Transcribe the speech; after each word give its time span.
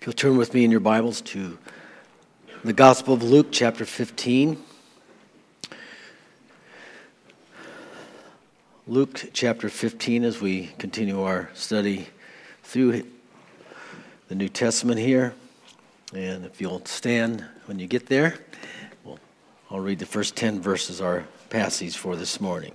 If 0.00 0.06
you'll 0.06 0.14
turn 0.14 0.38
with 0.38 0.54
me 0.54 0.64
in 0.64 0.70
your 0.70 0.80
Bibles 0.80 1.20
to 1.20 1.58
the 2.64 2.72
Gospel 2.72 3.12
of 3.12 3.22
Luke, 3.22 3.48
chapter 3.50 3.84
15. 3.84 4.56
Luke 8.86 9.28
chapter 9.34 9.68
15, 9.68 10.24
as 10.24 10.40
we 10.40 10.68
continue 10.78 11.20
our 11.20 11.50
study 11.52 12.08
through 12.62 13.02
the 14.28 14.34
New 14.34 14.48
Testament 14.48 14.98
here. 14.98 15.34
And 16.14 16.46
if 16.46 16.62
you'll 16.62 16.82
stand 16.86 17.44
when 17.66 17.78
you 17.78 17.86
get 17.86 18.06
there, 18.06 18.38
well, 19.04 19.18
I'll 19.70 19.80
read 19.80 19.98
the 19.98 20.06
first 20.06 20.34
10 20.34 20.62
verses, 20.62 21.02
our 21.02 21.26
passage 21.50 21.98
for 21.98 22.16
this 22.16 22.40
morning. 22.40 22.72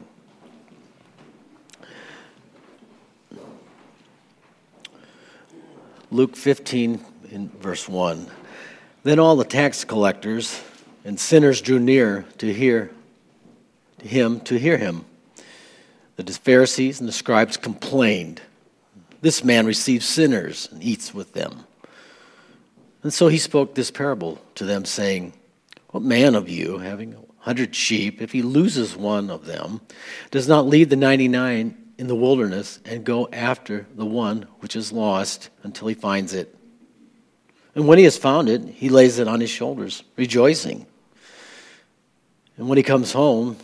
Luke 6.11 6.35
15, 6.35 7.03
in 7.31 7.49
verse 7.59 7.87
1. 7.87 8.27
Then 9.03 9.19
all 9.19 9.35
the 9.35 9.45
tax 9.45 9.83
collectors 9.83 10.61
and 11.03 11.19
sinners 11.19 11.61
drew 11.61 11.79
near 11.79 12.25
to 12.39 12.53
hear 12.53 12.91
to 13.99 14.07
him 14.07 14.39
to 14.41 14.57
hear 14.57 14.77
him. 14.77 15.05
The 16.15 16.23
Pharisees 16.31 16.99
and 16.99 17.09
the 17.09 17.13
scribes 17.13 17.57
complained, 17.57 18.41
This 19.21 19.43
man 19.43 19.65
receives 19.65 20.05
sinners 20.05 20.69
and 20.71 20.83
eats 20.83 21.13
with 21.13 21.33
them. 21.33 21.65
And 23.03 23.13
so 23.13 23.27
he 23.27 23.37
spoke 23.37 23.75
this 23.75 23.91
parable 23.91 24.41
to 24.55 24.65
them, 24.65 24.85
saying, 24.85 25.33
What 25.89 26.03
man 26.03 26.33
of 26.33 26.49
you, 26.49 26.79
having 26.79 27.13
a 27.13 27.43
hundred 27.43 27.75
sheep, 27.75 28.21
if 28.21 28.31
he 28.31 28.41
loses 28.41 28.95
one 28.95 29.29
of 29.29 29.45
them, 29.45 29.81
does 30.31 30.47
not 30.47 30.65
leave 30.65 30.89
the 30.89 30.95
ninety 30.95 31.27
nine 31.27 31.77
in 31.97 32.07
the 32.07 32.15
wilderness 32.15 32.79
and 32.85 33.03
go 33.03 33.29
after 33.31 33.85
the 33.95 34.05
one 34.05 34.43
which 34.59 34.75
is 34.75 34.91
lost 34.91 35.49
until 35.63 35.87
he 35.87 35.93
finds 35.93 36.33
it? 36.33 36.55
And 37.75 37.87
when 37.87 37.97
he 37.97 38.05
has 38.05 38.17
found 38.17 38.47
it, 38.47 38.63
he 38.63 38.89
lays 38.89 39.19
it 39.19 39.27
on 39.27 39.41
his 39.41 39.49
shoulders, 39.49 40.03
rejoicing. 40.15 40.87
And 42.57 42.69
when 42.69 42.77
he 42.77 42.83
comes 42.83 43.11
home, 43.11 43.57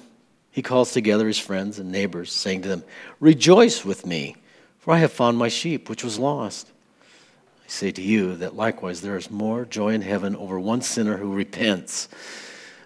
he 0.51 0.61
calls 0.61 0.91
together 0.91 1.27
his 1.27 1.39
friends 1.39 1.79
and 1.79 1.91
neighbors, 1.91 2.31
saying 2.31 2.63
to 2.63 2.69
them, 2.69 2.83
Rejoice 3.21 3.85
with 3.85 4.05
me, 4.05 4.35
for 4.79 4.93
I 4.93 4.97
have 4.97 5.13
found 5.13 5.37
my 5.37 5.47
sheep 5.47 5.89
which 5.89 6.03
was 6.03 6.19
lost. 6.19 6.69
I 7.63 7.69
say 7.69 7.91
to 7.91 8.01
you 8.01 8.35
that 8.35 8.55
likewise 8.55 8.99
there 8.99 9.15
is 9.15 9.31
more 9.31 9.63
joy 9.63 9.93
in 9.93 10.01
heaven 10.01 10.35
over 10.35 10.59
one 10.59 10.81
sinner 10.81 11.15
who 11.15 11.33
repents 11.33 12.09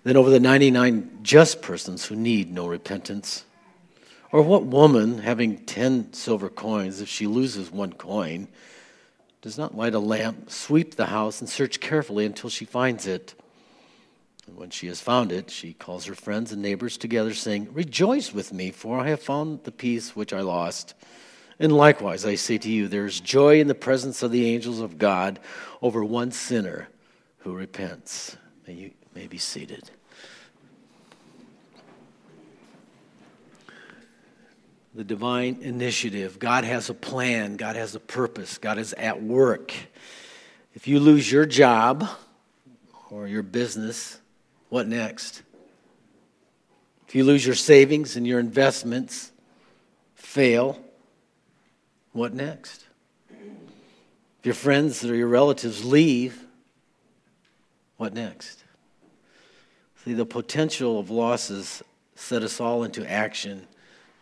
than 0.04 0.16
over 0.16 0.30
the 0.30 0.40
99 0.40 1.20
just 1.24 1.64
persons 1.64 2.06
who 2.06 2.16
need 2.16 2.54
no 2.54 2.68
repentance. 2.68 3.46
Or 4.32 4.44
what 4.44 4.64
woman, 4.64 5.20
having 5.20 5.66
10 5.66 6.14
silver 6.14 6.50
coins, 6.50 7.02
if 7.02 7.10
she 7.10 7.26
loses 7.26 7.72
one 7.72 7.94
coin, 7.94 8.48
does 9.46 9.60
not 9.60 9.78
light 9.78 9.94
a 9.94 10.00
lamp, 10.00 10.50
sweep 10.50 10.96
the 10.96 11.06
house, 11.06 11.40
and 11.40 11.48
search 11.48 11.80
carefully 11.80 12.26
until 12.26 12.50
she 12.50 12.66
finds 12.66 13.06
it. 13.06 13.36
And 14.48 14.58
when 14.58 14.72
she 14.72 14.88
has 14.88 15.02
found 15.02 15.32
it, 15.32 15.52
she 15.52 15.74
calls 15.74 16.06
her 16.06 16.16
friends 16.16 16.52
and 16.52 16.64
neighbors 16.64 16.98
together, 16.98 17.32
saying, 17.36 17.72
Rejoice 17.72 18.34
with 18.34 18.52
me, 18.52 18.72
for 18.72 19.00
I 19.00 19.10
have 19.10 19.22
found 19.22 19.64
the 19.64 19.72
piece 19.72 20.16
which 20.16 20.34
I 20.34 20.42
lost. 20.42 20.96
And 21.60 21.72
likewise, 21.72 22.26
I 22.26 22.34
say 22.34 22.58
to 22.58 22.72
you, 22.72 22.88
there 22.88 23.06
is 23.06 23.20
joy 23.20 23.60
in 23.60 23.68
the 23.68 23.76
presence 23.76 24.24
of 24.24 24.32
the 24.32 24.48
angels 24.52 24.80
of 24.80 24.98
God 24.98 25.40
over 25.80 26.04
one 26.04 26.32
sinner 26.32 26.88
who 27.38 27.54
repents. 27.54 28.38
May 28.66 28.74
you 28.74 28.92
may 29.14 29.28
be 29.28 29.38
seated. 29.38 29.92
The 34.96 35.04
divine 35.04 35.58
initiative. 35.62 36.40
God 36.40 36.64
has 36.64 36.90
a 36.90 36.94
plan, 36.94 37.58
God 37.58 37.76
has 37.76 37.96
a 37.96 38.00
purpose, 38.00 38.58
God 38.58 38.78
is 38.78 38.94
at 38.94 39.22
work. 39.22 39.74
If 40.74 40.88
you 40.88 41.02
lose 41.02 41.30
your 41.30 41.46
job 41.46 42.08
or 43.10 43.28
your 43.28 43.44
business, 43.44 44.20
what 44.70 44.88
next? 44.88 45.44
If 47.10 47.14
you 47.14 47.26
lose 47.26 47.46
your 47.46 47.56
savings 47.56 48.16
and 48.16 48.26
your 48.26 48.40
investments 48.40 49.34
fail, 50.14 50.80
what 52.14 52.34
next? 52.34 52.86
If 53.30 54.46
your 54.46 54.56
friends 54.56 55.04
or 55.04 55.14
your 55.14 55.28
relatives 55.28 55.84
leave, 55.84 56.42
what 57.98 58.14
next? 58.14 58.64
See, 60.06 60.14
the 60.14 60.26
potential 60.26 61.00
of 61.00 61.10
losses 61.10 61.84
set 62.16 62.44
us 62.44 62.62
all 62.62 62.86
into 62.86 63.10
action 63.10 63.68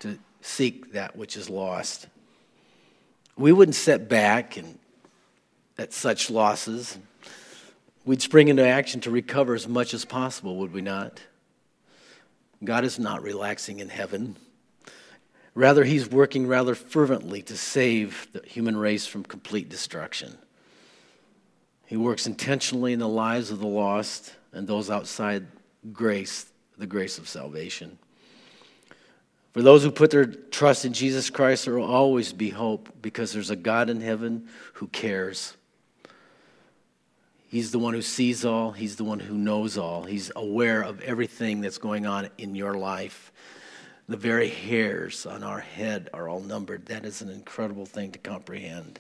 to 0.03 0.19
seek 0.41 0.91
that 0.91 1.15
which 1.15 1.37
is 1.37 1.49
lost. 1.49 2.07
We 3.37 3.51
wouldn't 3.51 3.75
sit 3.75 4.09
back 4.09 4.57
and 4.57 4.77
at 5.77 5.93
such 5.93 6.29
losses. 6.29 6.97
We'd 8.05 8.21
spring 8.21 8.49
into 8.49 8.67
action 8.67 8.99
to 9.01 9.11
recover 9.11 9.55
as 9.55 9.67
much 9.67 9.93
as 9.93 10.03
possible, 10.05 10.57
would 10.57 10.73
we 10.73 10.81
not? 10.81 11.21
God 12.63 12.83
is 12.83 12.99
not 12.99 13.23
relaxing 13.23 13.79
in 13.79 13.89
heaven. 13.89 14.35
Rather, 15.55 15.85
He's 15.85 16.09
working 16.09 16.47
rather 16.47 16.75
fervently 16.75 17.41
to 17.43 17.55
save 17.55 18.27
the 18.33 18.41
human 18.45 18.75
race 18.75 19.07
from 19.07 19.23
complete 19.23 19.69
destruction. 19.69 20.37
He 21.85 21.95
works 21.95 22.27
intentionally 22.27 22.91
in 22.91 22.99
the 22.99 23.07
lives 23.07 23.51
of 23.51 23.59
the 23.59 23.67
lost 23.67 24.33
and 24.51 24.67
those 24.67 24.89
outside 24.89 25.47
grace, 25.93 26.47
the 26.77 26.87
grace 26.87 27.17
of 27.17 27.29
salvation. 27.29 27.97
For 29.53 29.61
those 29.61 29.83
who 29.83 29.91
put 29.91 30.09
their 30.09 30.25
trust 30.25 30.83
in 30.83 30.93
Jesus 30.93 31.29
Christ, 31.29 31.65
there 31.65 31.75
will 31.75 31.85
always 31.85 32.33
be 32.33 32.49
hope 32.49 32.89
because 33.01 33.31
there's 33.31 33.51
a 33.51 33.55
God 33.55 33.89
in 33.89 34.01
heaven 34.01 34.47
who 34.73 34.87
cares. 34.87 35.55
He's 37.49 37.69
the 37.69 37.77
one 37.77 37.93
who 37.93 38.01
sees 38.01 38.43
all, 38.43 38.71
He's 38.71 38.95
the 38.95 39.03
one 39.03 39.19
who 39.19 39.37
knows 39.37 39.77
all. 39.77 40.05
He's 40.05 40.31
aware 40.35 40.81
of 40.81 41.01
everything 41.01 41.61
that's 41.61 41.77
going 41.77 42.07
on 42.07 42.29
in 42.39 42.55
your 42.55 42.73
life. 42.73 43.31
The 44.09 44.17
very 44.17 44.49
hairs 44.49 45.27
on 45.27 45.43
our 45.43 45.59
head 45.59 46.09
are 46.15 46.27
all 46.27 46.39
numbered. 46.39 46.87
That 46.87 47.05
is 47.05 47.21
an 47.21 47.29
incredible 47.29 47.85
thing 47.85 48.11
to 48.13 48.19
comprehend. 48.19 48.99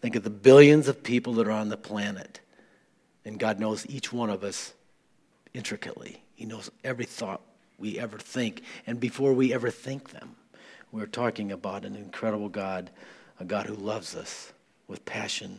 Think 0.00 0.14
of 0.14 0.22
the 0.22 0.30
billions 0.30 0.86
of 0.86 1.02
people 1.02 1.34
that 1.34 1.48
are 1.48 1.52
on 1.52 1.68
the 1.68 1.76
planet, 1.76 2.38
and 3.24 3.40
God 3.40 3.58
knows 3.58 3.86
each 3.88 4.12
one 4.12 4.30
of 4.30 4.44
us 4.44 4.72
intricately. 5.52 6.22
He 6.36 6.46
knows 6.46 6.70
every 6.84 7.06
thought 7.06 7.40
we 7.82 7.98
ever 7.98 8.16
think 8.16 8.62
and 8.86 9.00
before 9.00 9.34
we 9.34 9.52
ever 9.52 9.68
think 9.68 10.10
them. 10.10 10.36
We're 10.92 11.06
talking 11.06 11.50
about 11.50 11.84
an 11.84 11.96
incredible 11.96 12.48
God, 12.48 12.90
a 13.40 13.44
God 13.44 13.66
who 13.66 13.74
loves 13.74 14.14
us 14.14 14.52
with 14.86 15.04
passion. 15.04 15.58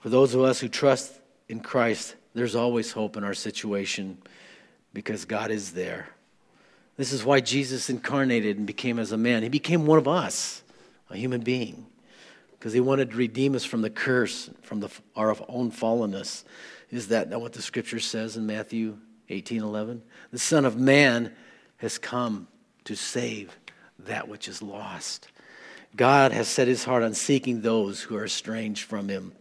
For 0.00 0.08
those 0.08 0.34
of 0.34 0.42
us 0.42 0.58
who 0.58 0.68
trust 0.68 1.12
in 1.48 1.60
Christ, 1.60 2.16
there's 2.34 2.56
always 2.56 2.90
hope 2.90 3.16
in 3.16 3.22
our 3.22 3.34
situation 3.34 4.18
because 4.92 5.24
God 5.24 5.50
is 5.50 5.72
there. 5.72 6.08
This 6.96 7.12
is 7.12 7.24
why 7.24 7.40
Jesus 7.40 7.88
incarnated 7.88 8.58
and 8.58 8.66
became 8.66 8.98
as 8.98 9.12
a 9.12 9.16
man. 9.16 9.42
He 9.42 9.48
became 9.48 9.86
one 9.86 9.98
of 9.98 10.08
us, 10.08 10.62
a 11.10 11.16
human 11.16 11.42
being, 11.42 11.86
because 12.52 12.72
he 12.72 12.80
wanted 12.80 13.10
to 13.10 13.16
redeem 13.16 13.54
us 13.54 13.64
from 13.64 13.82
the 13.82 13.90
curse, 13.90 14.50
from 14.62 14.80
the, 14.80 14.90
our 15.14 15.36
own 15.48 15.70
fallenness. 15.70 16.44
Is 16.90 17.08
that 17.08 17.28
not 17.28 17.40
what 17.40 17.52
the 17.52 17.62
scripture 17.62 18.00
says 18.00 18.36
in 18.36 18.46
Matthew 18.46 18.98
18:11. 19.28 20.02
The 20.30 20.38
Son 20.38 20.64
of 20.64 20.76
Man 20.78 21.32
has 21.78 21.98
come 21.98 22.48
to 22.84 22.94
save 22.94 23.56
that 23.98 24.28
which 24.28 24.48
is 24.48 24.62
lost. 24.62 25.28
God 25.96 26.32
has 26.32 26.48
set 26.48 26.68
his 26.68 26.84
heart 26.84 27.02
on 27.02 27.14
seeking 27.14 27.60
those 27.60 28.02
who 28.02 28.16
are 28.16 28.24
estranged 28.24 28.84
from 28.84 29.08
him. 29.08 29.32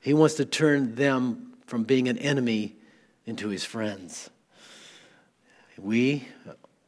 He 0.00 0.14
wants 0.14 0.34
to 0.36 0.44
turn 0.44 0.94
them 0.94 1.54
from 1.66 1.84
being 1.84 2.08
an 2.08 2.18
enemy 2.18 2.76
into 3.26 3.48
his 3.48 3.64
friends. 3.64 4.30
We 5.76 6.26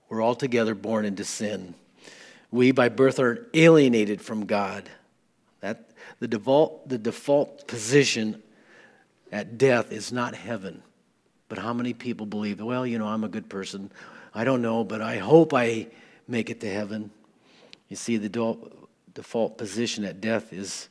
were 0.09 0.23
altogether 0.23 0.75
born 0.75 1.05
into 1.05 1.25
sin. 1.25 1.75
We, 2.51 2.73
by 2.73 2.89
birth, 2.89 3.21
are 3.21 3.49
alienated 3.55 4.21
from 4.21 4.47
God. 4.47 4.89
That, 5.61 5.91
the, 6.19 6.29
default, 6.29 6.89
the 6.89 6.99
default 6.99 7.69
position 7.69 8.43
at 9.31 9.59
death 9.59 9.93
is 9.93 10.13
not 10.13 10.35
heaven. 10.35 10.83
But 11.51 11.59
how 11.59 11.75
many 11.75 11.93
people 11.93 12.27
believe, 12.27 12.61
well, 12.61 12.87
you 12.87 12.99
know, 12.99 13.09
I'm 13.09 13.25
a 13.25 13.29
good 13.29 13.49
person. 13.51 13.91
I 14.33 14.45
don't 14.45 14.63
know, 14.63 14.85
but 14.85 15.03
I 15.03 15.19
hope 15.19 15.53
I 15.53 15.89
make 16.29 16.49
it 16.49 16.61
to 16.61 16.73
heaven. 16.73 17.11
You 17.89 17.97
see, 17.97 18.17
the 18.17 18.57
default 19.13 19.59
position 19.59 20.05
at 20.05 20.21
death 20.21 20.53
is 20.53 20.89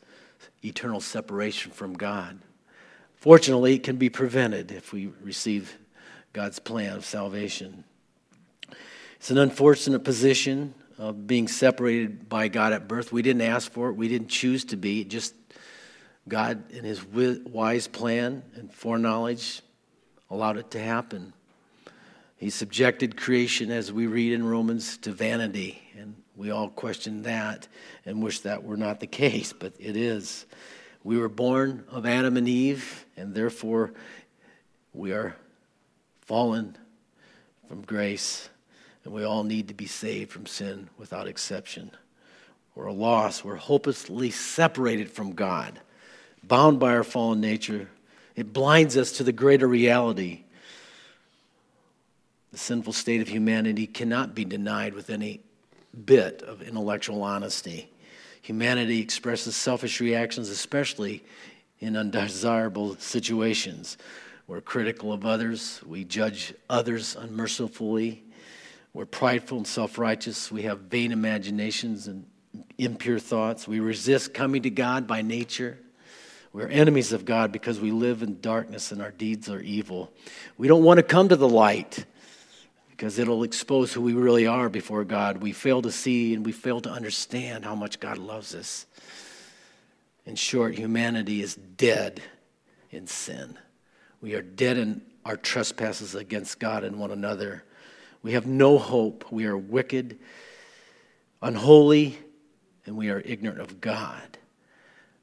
eternal 0.63 0.99
separation 0.99 1.71
from 1.71 1.93
God. 1.93 2.39
Fortunately, 3.15 3.75
it 3.75 3.83
can 3.83 3.95
be 3.95 4.09
prevented 4.09 4.69
if 4.71 4.91
we 4.91 5.09
receive 5.23 5.77
God's 6.33 6.59
plan 6.59 6.97
of 6.97 7.05
salvation. 7.05 7.85
It's 9.15 9.31
an 9.31 9.37
unfortunate 9.37 10.03
position 10.03 10.73
of 10.97 11.25
being 11.25 11.47
separated 11.47 12.27
by 12.27 12.49
God 12.49 12.73
at 12.73 12.89
birth. 12.89 13.13
We 13.13 13.21
didn't 13.21 13.43
ask 13.43 13.71
for 13.71 13.87
it, 13.87 13.93
we 13.93 14.09
didn't 14.09 14.27
choose 14.27 14.65
to 14.65 14.75
be. 14.75 15.05
Just 15.05 15.33
God, 16.27 16.69
in 16.71 16.83
His 16.83 17.01
wise 17.05 17.87
plan 17.87 18.43
and 18.55 18.73
foreknowledge, 18.73 19.61
allowed 20.29 20.57
it 20.57 20.71
to 20.71 20.79
happen. 20.79 21.33
He 22.37 22.49
subjected 22.49 23.17
creation, 23.17 23.69
as 23.69 23.91
we 23.91 24.07
read 24.07 24.33
in 24.33 24.45
Romans, 24.45 24.97
to 24.99 25.11
vanity. 25.11 25.81
And 25.97 26.15
we 26.37 26.51
all 26.51 26.69
question 26.69 27.23
that 27.23 27.67
and 28.05 28.23
wish 28.23 28.39
that 28.41 28.63
were 28.63 28.77
not 28.77 28.99
the 28.99 29.07
case, 29.25 29.51
but 29.51 29.73
it 29.77 29.97
is. 29.97 30.45
We 31.03 31.17
were 31.17 31.29
born 31.29 31.83
of 31.89 32.05
Adam 32.05 32.37
and 32.37 32.47
Eve, 32.47 33.05
and 33.17 33.33
therefore 33.33 33.93
we 34.93 35.11
are 35.11 35.35
fallen 36.21 36.77
from 37.67 37.81
grace, 37.81 38.49
and 39.03 39.13
we 39.13 39.23
all 39.23 39.43
need 39.43 39.67
to 39.67 39.73
be 39.73 39.85
saved 39.85 40.31
from 40.31 40.45
sin 40.45 40.89
without 40.97 41.27
exception. 41.27 41.91
We're 42.75 42.91
lost, 42.91 43.43
we're 43.43 43.55
hopelessly 43.55 44.31
separated 44.31 45.11
from 45.11 45.33
God, 45.33 45.79
bound 46.43 46.79
by 46.79 46.95
our 46.95 47.03
fallen 47.03 47.41
nature. 47.41 47.89
It 48.35 48.53
blinds 48.53 48.97
us 48.97 49.11
to 49.13 49.23
the 49.23 49.31
greater 49.31 49.67
reality. 49.67 50.43
The 52.51 52.57
sinful 52.57 52.93
state 52.93 53.21
of 53.21 53.27
humanity 53.27 53.85
cannot 53.85 54.33
be 54.33 54.45
denied 54.45 54.93
with 54.93 55.09
any 55.09 55.41
bit 56.05 56.41
of 56.41 56.61
intellectual 56.61 57.23
honesty. 57.23 57.89
Humanity 58.41 59.01
expresses 59.01 59.55
selfish 59.55 59.99
reactions, 59.99 60.49
especially 60.49 61.23
in 61.79 61.95
undesirable 61.95 62.95
situations. 62.95 63.97
We're 64.47 64.61
critical 64.61 65.13
of 65.13 65.25
others, 65.25 65.81
we 65.85 66.03
judge 66.03 66.53
others 66.69 67.15
unmercifully, 67.15 68.23
we're 68.93 69.05
prideful 69.05 69.59
and 69.59 69.67
self 69.67 69.99
righteous, 69.99 70.51
we 70.51 70.63
have 70.63 70.79
vain 70.79 71.11
imaginations 71.11 72.07
and 72.07 72.25
impure 72.77 73.19
thoughts, 73.19 73.67
we 73.67 73.79
resist 73.79 74.33
coming 74.33 74.63
to 74.63 74.71
God 74.71 75.05
by 75.05 75.21
nature. 75.21 75.77
We're 76.51 76.67
enemies 76.67 77.13
of 77.13 77.25
God 77.25 77.51
because 77.51 77.79
we 77.79 77.91
live 77.91 78.23
in 78.23 78.41
darkness 78.41 78.91
and 78.91 79.01
our 79.01 79.11
deeds 79.11 79.49
are 79.49 79.61
evil. 79.61 80.11
We 80.57 80.67
don't 80.67 80.83
want 80.83 80.97
to 80.97 81.03
come 81.03 81.29
to 81.29 81.35
the 81.35 81.47
light 81.47 82.05
because 82.89 83.19
it'll 83.19 83.43
expose 83.43 83.93
who 83.93 84.01
we 84.01 84.13
really 84.13 84.47
are 84.47 84.67
before 84.67 85.03
God. 85.03 85.37
We 85.37 85.51
fail 85.51 85.81
to 85.83 85.91
see 85.91 86.33
and 86.33 86.45
we 86.45 86.51
fail 86.51 86.81
to 86.81 86.89
understand 86.89 87.65
how 87.65 87.75
much 87.75 87.99
God 87.99 88.17
loves 88.17 88.55
us. 88.55 88.87
In 90.25 90.35
short, 90.35 90.75
humanity 90.75 91.41
is 91.41 91.55
dead 91.55 92.21
in 92.91 93.07
sin. 93.07 93.57
We 94.21 94.33
are 94.33 94.41
dead 94.41 94.77
in 94.77 95.01
our 95.25 95.37
trespasses 95.37 96.15
against 96.15 96.59
God 96.59 96.83
and 96.83 96.99
one 96.99 97.11
another. 97.11 97.63
We 98.21 98.33
have 98.33 98.45
no 98.45 98.77
hope. 98.77 99.31
We 99.31 99.45
are 99.45 99.57
wicked, 99.57 100.19
unholy, 101.41 102.17
and 102.85 102.97
we 102.97 103.09
are 103.11 103.21
ignorant 103.23 103.61
of 103.61 103.79
God. 103.79 104.37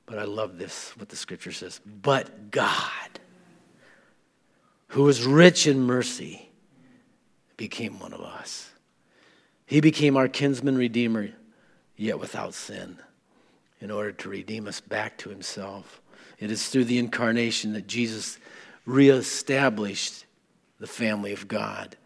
But 0.06 0.18
I 0.18 0.24
love 0.24 0.56
this, 0.56 0.92
what 0.96 1.08
the 1.08 1.16
scripture 1.16 1.52
says. 1.52 1.80
But 1.84 2.52
God, 2.52 3.20
who 4.88 5.08
is 5.08 5.24
rich 5.24 5.66
in 5.66 5.80
mercy, 5.80 6.48
became 7.56 7.98
one 7.98 8.12
of 8.12 8.20
us. 8.20 8.70
He 9.66 9.80
became 9.80 10.16
our 10.16 10.28
kinsman 10.28 10.78
redeemer, 10.78 11.30
yet 11.96 12.20
without 12.20 12.54
sin, 12.54 12.98
in 13.80 13.90
order 13.90 14.12
to 14.12 14.28
redeem 14.28 14.68
us 14.68 14.80
back 14.80 15.18
to 15.18 15.28
himself. 15.28 16.00
It 16.38 16.52
is 16.52 16.68
through 16.68 16.84
the 16.84 16.98
incarnation 16.98 17.72
that 17.72 17.88
Jesus 17.88 18.38
reestablished 18.84 20.24
the 20.78 20.86
family 20.86 21.32
of 21.32 21.48
God. 21.48 21.96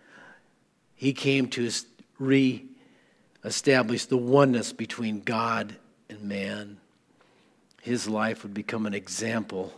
He 0.94 1.12
came 1.12 1.48
to 1.48 1.70
reestablish 2.18 4.06
the 4.06 4.16
oneness 4.16 4.72
between 4.72 5.20
God 5.20 5.76
and 6.08 6.22
man. 6.22 6.79
His 7.80 8.08
life 8.08 8.42
would 8.42 8.54
become 8.54 8.86
an 8.86 8.94
example 8.94 9.72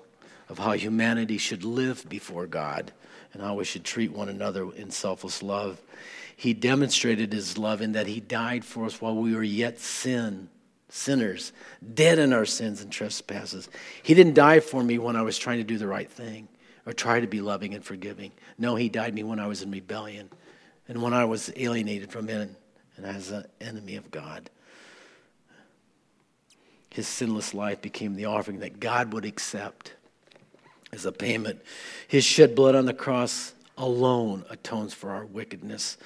of 0.48 0.58
how 0.58 0.72
humanity 0.72 1.38
should 1.38 1.64
live 1.64 2.06
before 2.08 2.46
God 2.46 2.92
and 3.32 3.42
how 3.42 3.54
we 3.54 3.64
should 3.64 3.84
treat 3.84 4.12
one 4.12 4.28
another 4.28 4.72
in 4.74 4.90
selfless 4.90 5.42
love. 5.42 5.80
He 6.36 6.52
demonstrated 6.52 7.32
his 7.32 7.56
love 7.56 7.80
in 7.80 7.92
that 7.92 8.06
he 8.06 8.20
died 8.20 8.64
for 8.64 8.84
us 8.84 9.00
while 9.00 9.14
we 9.14 9.34
were 9.34 9.42
yet 9.42 9.78
sin, 9.78 10.48
sinners, 10.88 11.52
dead 11.94 12.18
in 12.18 12.32
our 12.32 12.44
sins 12.44 12.82
and 12.82 12.90
trespasses. 12.90 13.68
He 14.02 14.14
didn't 14.14 14.34
die 14.34 14.60
for 14.60 14.82
me 14.82 14.98
when 14.98 15.16
I 15.16 15.22
was 15.22 15.38
trying 15.38 15.58
to 15.58 15.64
do 15.64 15.78
the 15.78 15.86
right 15.86 16.10
thing 16.10 16.48
or 16.84 16.92
try 16.92 17.20
to 17.20 17.26
be 17.26 17.40
loving 17.40 17.74
and 17.74 17.84
forgiving. 17.84 18.32
No, 18.58 18.74
he 18.74 18.88
died 18.88 19.14
me 19.14 19.22
when 19.22 19.38
I 19.38 19.46
was 19.46 19.62
in 19.62 19.70
rebellion 19.70 20.28
and 20.88 21.00
when 21.00 21.14
I 21.14 21.24
was 21.24 21.52
alienated 21.56 22.10
from 22.10 22.26
him 22.26 22.56
and 22.96 23.06
as 23.06 23.30
an 23.30 23.46
enemy 23.60 23.96
of 23.96 24.10
God. 24.10 24.50
His 26.92 27.08
sinless 27.08 27.54
life 27.54 27.80
became 27.80 28.14
the 28.14 28.26
offering 28.26 28.58
that 28.60 28.78
God 28.78 29.14
would 29.14 29.24
accept 29.24 29.94
as 30.92 31.06
a 31.06 31.12
payment. 31.12 31.62
His 32.06 32.24
shed 32.24 32.54
blood 32.54 32.74
on 32.74 32.84
the 32.84 32.92
cross 32.92 33.54
alone 33.78 34.44
atones 34.50 34.92
for 34.92 35.10
our 35.10 35.24
wickedness. 35.24 35.96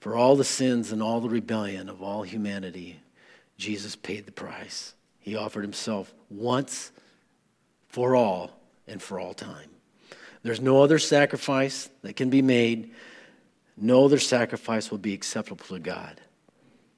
For 0.00 0.16
all 0.16 0.36
the 0.36 0.44
sins 0.44 0.92
and 0.92 1.02
all 1.02 1.20
the 1.20 1.28
rebellion 1.28 1.90
of 1.90 2.02
all 2.02 2.22
humanity, 2.22 3.00
Jesus 3.58 3.96
paid 3.96 4.24
the 4.24 4.32
price. 4.32 4.94
He 5.18 5.36
offered 5.36 5.62
himself 5.62 6.14
once 6.30 6.90
for 7.88 8.16
all 8.16 8.50
and 8.88 9.02
for 9.02 9.20
all 9.20 9.34
time. 9.34 9.68
There's 10.42 10.60
no 10.60 10.82
other 10.82 10.98
sacrifice 10.98 11.90
that 12.00 12.16
can 12.16 12.30
be 12.30 12.40
made. 12.40 12.92
No 13.76 14.06
other 14.06 14.18
sacrifice 14.18 14.90
will 14.90 14.98
be 14.98 15.12
acceptable 15.12 15.66
to 15.66 15.78
God 15.78 16.18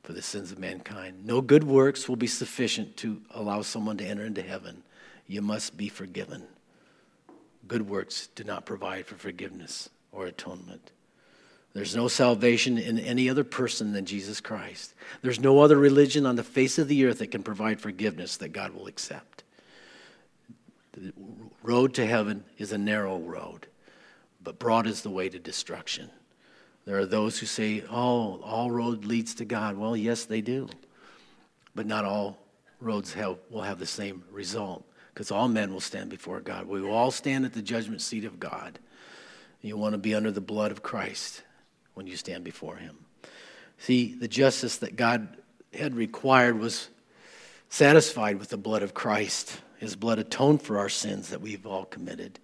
for 0.02 0.12
the 0.12 0.22
sins 0.22 0.50
of 0.50 0.58
mankind. 0.58 1.24
No 1.24 1.40
good 1.40 1.64
works 1.64 2.08
will 2.08 2.16
be 2.16 2.26
sufficient 2.26 2.96
to 2.98 3.22
allow 3.30 3.62
someone 3.62 3.96
to 3.98 4.04
enter 4.04 4.24
into 4.24 4.42
heaven. 4.42 4.82
You 5.26 5.42
must 5.42 5.76
be 5.76 5.88
forgiven. 5.88 6.44
Good 7.68 7.88
works 7.88 8.28
do 8.34 8.44
not 8.44 8.66
provide 8.66 9.06
for 9.06 9.14
forgiveness 9.14 9.88
or 10.10 10.26
atonement. 10.26 10.90
There's 11.72 11.96
no 11.96 12.08
salvation 12.08 12.76
in 12.76 12.98
any 12.98 13.30
other 13.30 13.44
person 13.44 13.92
than 13.92 14.04
Jesus 14.04 14.40
Christ. 14.40 14.92
There's 15.22 15.40
no 15.40 15.60
other 15.60 15.78
religion 15.78 16.26
on 16.26 16.36
the 16.36 16.42
face 16.42 16.78
of 16.78 16.88
the 16.88 17.06
earth 17.06 17.20
that 17.20 17.30
can 17.30 17.42
provide 17.42 17.80
forgiveness 17.80 18.36
that 18.38 18.48
God 18.48 18.74
will 18.74 18.88
accept. 18.88 19.44
The 20.92 21.14
road 21.62 21.94
to 21.94 22.04
heaven 22.04 22.44
is 22.58 22.72
a 22.72 22.78
narrow 22.78 23.18
road, 23.18 23.68
but 24.42 24.58
broad 24.58 24.86
is 24.86 25.00
the 25.00 25.10
way 25.10 25.30
to 25.30 25.38
destruction. 25.38 26.10
There 26.84 26.98
are 26.98 27.06
those 27.06 27.38
who 27.38 27.46
say, 27.46 27.84
oh, 27.90 28.40
all 28.42 28.70
road 28.70 29.04
leads 29.04 29.34
to 29.36 29.44
God. 29.44 29.76
Well, 29.76 29.96
yes, 29.96 30.24
they 30.24 30.40
do. 30.40 30.68
But 31.74 31.86
not 31.86 32.04
all 32.04 32.38
roads 32.80 33.12
have, 33.14 33.38
will 33.50 33.62
have 33.62 33.78
the 33.78 33.86
same 33.86 34.24
result 34.30 34.84
because 35.14 35.30
all 35.30 35.48
men 35.48 35.72
will 35.72 35.80
stand 35.80 36.10
before 36.10 36.40
God. 36.40 36.66
We 36.66 36.82
will 36.82 36.92
all 36.92 37.10
stand 37.10 37.44
at 37.44 37.52
the 37.52 37.62
judgment 37.62 38.00
seat 38.00 38.24
of 38.24 38.40
God. 38.40 38.78
You 39.60 39.76
want 39.76 39.92
to 39.92 39.98
be 39.98 40.14
under 40.14 40.32
the 40.32 40.40
blood 40.40 40.72
of 40.72 40.82
Christ 40.82 41.42
when 41.94 42.06
you 42.06 42.16
stand 42.16 42.42
before 42.42 42.76
Him. 42.76 43.04
See, 43.78 44.14
the 44.14 44.28
justice 44.28 44.78
that 44.78 44.96
God 44.96 45.36
had 45.72 45.94
required 45.94 46.58
was 46.58 46.88
satisfied 47.68 48.38
with 48.38 48.48
the 48.48 48.56
blood 48.56 48.82
of 48.82 48.92
Christ. 48.92 49.60
His 49.78 49.94
blood 49.94 50.18
atoned 50.18 50.62
for 50.62 50.78
our 50.78 50.88
sins 50.88 51.30
that 51.30 51.40
we've 51.40 51.66
all 51.66 51.84
committed. 51.84 52.40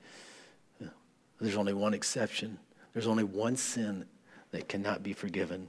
There's 1.40 1.56
only 1.56 1.74
one 1.74 1.94
exception. 1.94 2.58
There's 2.92 3.06
only 3.06 3.24
one 3.24 3.56
sin 3.56 4.06
that 4.50 4.68
cannot 4.68 5.02
be 5.02 5.12
forgiven. 5.12 5.68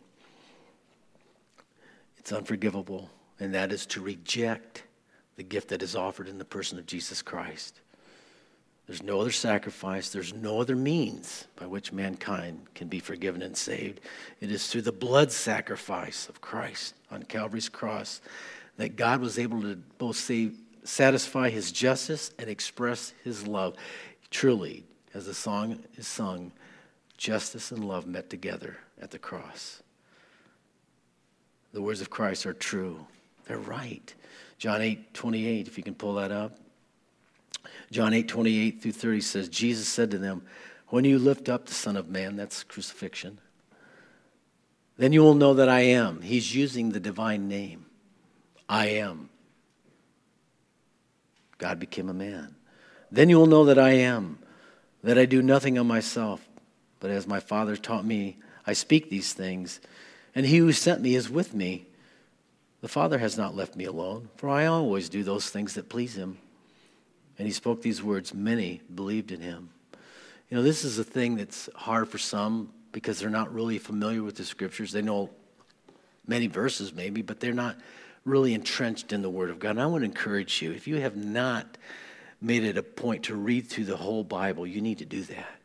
It's 2.18 2.32
unforgivable, 2.32 3.10
and 3.40 3.54
that 3.54 3.72
is 3.72 3.86
to 3.88 4.02
reject 4.02 4.84
the 5.36 5.44
gift 5.44 5.70
that 5.70 5.82
is 5.82 5.96
offered 5.96 6.28
in 6.28 6.38
the 6.38 6.46
person 6.46 6.78
of 6.78 6.86
Jesus 6.86 7.22
Christ. 7.22 7.80
There's 8.88 9.04
no 9.04 9.22
other 9.22 9.32
sacrifice, 9.32 10.10
there's 10.10 10.34
no 10.34 10.60
other 10.60 10.76
means 10.76 11.46
by 11.56 11.68
which 11.68 11.94
mankind 11.94 12.66
can 12.74 12.88
be 12.88 13.00
forgiven 13.00 13.44
and 13.44 13.56
saved. 13.56 14.02
It 14.42 14.52
is 14.52 14.68
through 14.68 14.82
the 14.82 14.92
blood 14.92 15.32
sacrifice 15.32 16.28
of 16.28 16.42
Christ 16.42 16.96
on 17.12 17.22
Calvary's 17.24 17.70
cross 17.70 18.20
that 18.78 18.96
God 18.96 19.22
was 19.22 19.38
able 19.38 19.62
to 19.62 19.76
both 19.98 20.16
save, 20.16 20.58
satisfy 20.84 21.50
his 21.50 21.72
justice 21.72 22.32
and 22.40 22.50
express 22.50 23.14
his 23.24 23.46
love. 23.46 23.76
Truly, 24.32 24.84
as 25.14 25.28
the 25.28 25.36
song 25.36 25.84
is 25.96 26.08
sung, 26.08 26.52
justice 27.20 27.72
and 27.72 27.84
love 27.84 28.08
met 28.08 28.30
together 28.30 28.78
at 29.00 29.12
the 29.12 29.20
cross. 29.20 29.84
The 31.74 31.82
words 31.82 32.02
of 32.02 32.10
Christ 32.10 32.46
are 32.46 32.54
true, 32.54 33.06
they're 33.46 33.60
right. 33.60 34.14
John 34.58 34.82
8, 34.82 35.14
28, 35.14 35.68
if 35.68 35.78
you 35.78 35.84
can 35.84 35.96
pull 35.96 36.16
that 36.16 36.32
up. 36.32 36.58
John 37.92 38.14
8, 38.14 38.28
28 38.28 38.82
through 38.82 38.92
30 38.94 39.22
says, 39.22 39.50
Jesus 39.50 39.88
said 39.88 40.12
to 40.12 40.18
them, 40.18 40.44
When 40.88 41.06
you 41.06 41.20
lift 41.20 41.50
up 41.50 41.66
the 41.66 41.74
Son 41.74 41.96
of 41.96 42.10
Man, 42.10 42.36
that's 42.36 42.64
crucifixion, 42.64 43.40
then 44.98 45.14
you 45.14 45.22
will 45.22 45.36
know 45.36 45.54
that 45.54 45.70
I 45.70 45.82
am. 45.82 46.22
He's 46.22 46.56
using 46.56 46.90
the 46.90 47.00
divine 47.00 47.48
name. 47.48 47.86
I 48.68 48.88
am. 48.88 49.30
God 51.58 51.80
became 51.80 52.10
a 52.10 52.14
man. 52.14 52.56
Then 53.12 53.30
you 53.30 53.38
will 53.38 53.48
know 53.48 53.66
that 53.66 53.80
I 53.80 53.92
am, 53.92 54.40
that 55.04 55.18
I 55.18 55.26
do 55.26 55.42
nothing 55.42 55.78
of 55.78 55.86
myself, 55.86 56.49
but 57.00 57.12
as 57.12 57.28
my 57.28 57.40
Father 57.40 57.76
taught 57.76 58.06
me, 58.06 58.38
I 58.66 58.74
speak 58.74 59.10
these 59.10 59.34
things, 59.34 59.80
and 60.36 60.46
he 60.46 60.58
who 60.58 60.72
sent 60.72 61.02
me 61.02 61.16
is 61.16 61.30
with 61.30 61.54
me. 61.54 61.88
The 62.82 62.88
Father 62.88 63.18
has 63.18 63.38
not 63.38 63.56
left 63.56 63.76
me 63.76 63.86
alone, 63.86 64.30
for 64.38 64.50
I 64.50 64.66
always 64.66 65.10
do 65.10 65.24
those 65.24 65.50
things 65.50 65.74
that 65.74 65.90
please 65.90 66.16
him. 66.16 66.38
And 67.38 67.48
he 67.48 67.54
spoke 67.54 67.82
these 67.82 68.04
words. 68.04 68.34
Many 68.34 68.82
believed 68.94 69.32
in 69.32 69.42
him. 69.42 69.70
You 70.50 70.58
know, 70.58 70.64
this 70.64 70.84
is 70.84 71.00
a 71.00 71.04
thing 71.04 71.36
that's 71.36 71.70
hard 71.76 72.10
for 72.10 72.18
some 72.18 72.72
because 72.92 73.20
they're 73.20 73.30
not 73.30 73.54
really 73.54 73.78
familiar 73.78 74.24
with 74.24 74.36
the 74.36 74.44
scriptures. 74.46 74.92
They 74.92 75.02
know 75.02 75.30
many 76.28 76.48
verses, 76.48 76.94
maybe, 76.94 77.22
but 77.22 77.40
they're 77.40 77.54
not 77.54 77.78
really 78.26 78.54
entrenched 78.54 79.14
in 79.14 79.22
the 79.22 79.30
Word 79.30 79.50
of 79.50 79.60
God. 79.60 79.72
And 79.72 79.82
I 79.82 79.86
want 79.86 80.02
to 80.02 80.06
encourage 80.06 80.62
you 80.62 80.72
if 80.72 80.88
you 80.88 80.98
have 80.98 81.16
not 81.16 81.78
made 82.42 82.64
it 82.64 82.78
a 82.78 82.84
point 82.84 83.24
to 83.24 83.36
read 83.36 83.68
through 83.68 83.86
the 83.86 83.98
whole 83.98 84.24
Bible, 84.24 84.66
you 84.66 84.82
need 84.82 85.00
to 85.00 85.06
do 85.06 85.22
that. 85.24 85.59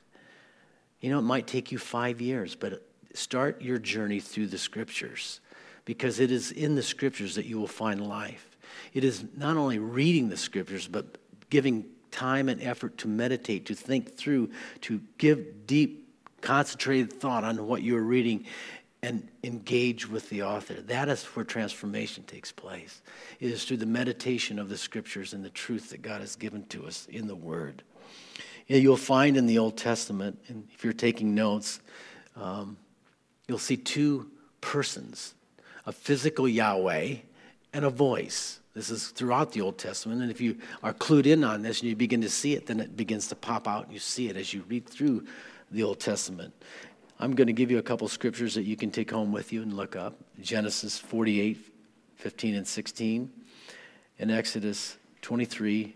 You 1.05 1.11
know, 1.11 1.19
it 1.19 1.23
might 1.23 1.47
take 1.47 1.71
you 1.71 1.77
five 1.77 2.23
years, 2.23 2.55
but 2.55 2.83
start 3.13 3.61
your 3.61 3.77
journey 3.77 4.21
through 4.21 4.47
the 4.47 4.57
scriptures 4.57 5.43
because 5.85 6.19
it 6.19 6.31
is 6.31 6.51
in 6.51 6.77
the 6.77 6.83
scriptures 6.83 7.35
that 7.35 7.45
you 7.45 7.61
will 7.61 7.67
find 7.67 8.09
life. 8.09 8.57
It 8.95 9.05
is 9.05 9.23
not 9.37 9.59
only 9.59 9.79
reading 9.79 10.31
the 10.31 10.39
scriptures, 10.39 10.89
but 10.89 11.19
giving 11.51 11.85
time 12.11 12.49
and 12.49 12.63
effort 12.63 12.97
to 12.97 13.09
meditate, 13.09 13.67
to 13.67 13.75
think 13.75 14.17
through, 14.17 14.49
to 14.81 15.03
give 15.19 15.67
deep, 15.67 16.09
concentrated 16.41 17.13
thought 17.13 17.45
on 17.45 17.67
what 17.67 17.83
you're 17.83 18.01
reading 18.01 18.47
and 19.03 19.29
engage 19.43 20.09
with 20.09 20.31
the 20.31 20.43
author. 20.43 20.81
That 20.81 21.11
is 21.11 21.23
where 21.25 21.45
transformation 21.45 22.25
takes 22.25 22.51
place. 22.51 23.03
It 23.41 23.51
is 23.51 23.67
through 23.67 23.77
the 23.77 23.85
meditation 23.85 24.59
of 24.59 24.71
the 24.71 24.79
scriptures 24.79 25.35
and 25.35 25.45
the 25.45 25.51
truth 25.51 25.91
that 25.91 26.01
God 26.01 26.23
has 26.23 26.35
given 26.35 26.65
to 26.69 26.87
us 26.87 27.07
in 27.11 27.27
the 27.27 27.37
Word. 27.37 27.83
You'll 28.67 28.97
find 28.97 29.37
in 29.37 29.47
the 29.47 29.59
Old 29.59 29.77
Testament, 29.77 30.39
and 30.49 30.67
if 30.73 30.85
you're 30.85 30.93
taking 30.95 31.35
notes, 31.35 31.81
um, 32.37 32.77
you'll 33.47 33.59
see 33.59 33.77
two 33.77 34.31
persons 34.61 35.35
a 35.87 35.93
physical 35.93 36.49
Yahweh 36.49 37.17
and 37.75 37.85
a 37.85 37.91
voice. 37.91 38.61
This 38.73 38.89
is 38.89 39.09
throughout 39.09 39.53
the 39.53 39.61
Old 39.61 39.77
Testament. 39.77 40.23
And 40.23 40.31
if 40.31 40.41
you 40.41 40.57
are 40.83 40.95
clued 40.95 41.27
in 41.27 41.45
on 41.45 41.61
this 41.61 41.81
and 41.81 41.91
you 41.91 41.95
begin 41.95 42.23
to 42.23 42.31
see 42.31 42.55
it, 42.55 42.67
then 42.67 42.81
it 42.81 42.97
begins 42.97 43.29
to 43.29 43.35
pop 43.35 43.69
out 43.69 43.85
and 43.85 43.93
you 43.93 43.99
see 43.99 44.29
it 44.29 44.37
as 44.37 44.55
you 44.55 44.65
read 44.67 44.89
through 44.89 45.27
the 45.71 45.83
Old 45.83 46.01
Testament. 46.01 46.55
I'm 47.21 47.35
going 47.35 47.47
to 47.47 47.53
give 47.53 47.71
you 47.71 47.79
a 47.79 47.83
couple 47.83 48.09
scriptures 48.09 48.55
that 48.55 48.63
you 48.63 48.77
can 48.77 48.91
take 48.91 49.11
home 49.11 49.31
with 49.31 49.53
you 49.53 49.63
and 49.63 49.75
look 49.75 49.95
up 49.95 50.19
Genesis 50.41 50.99
48, 50.99 51.59
15 52.17 52.55
and 52.55 52.67
16, 52.67 53.31
and 54.19 54.31
Exodus 54.31 54.97
23, 55.23 55.95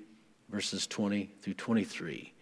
verses 0.50 0.86
20 0.86 1.30
through 1.40 1.54
23. 1.54 2.32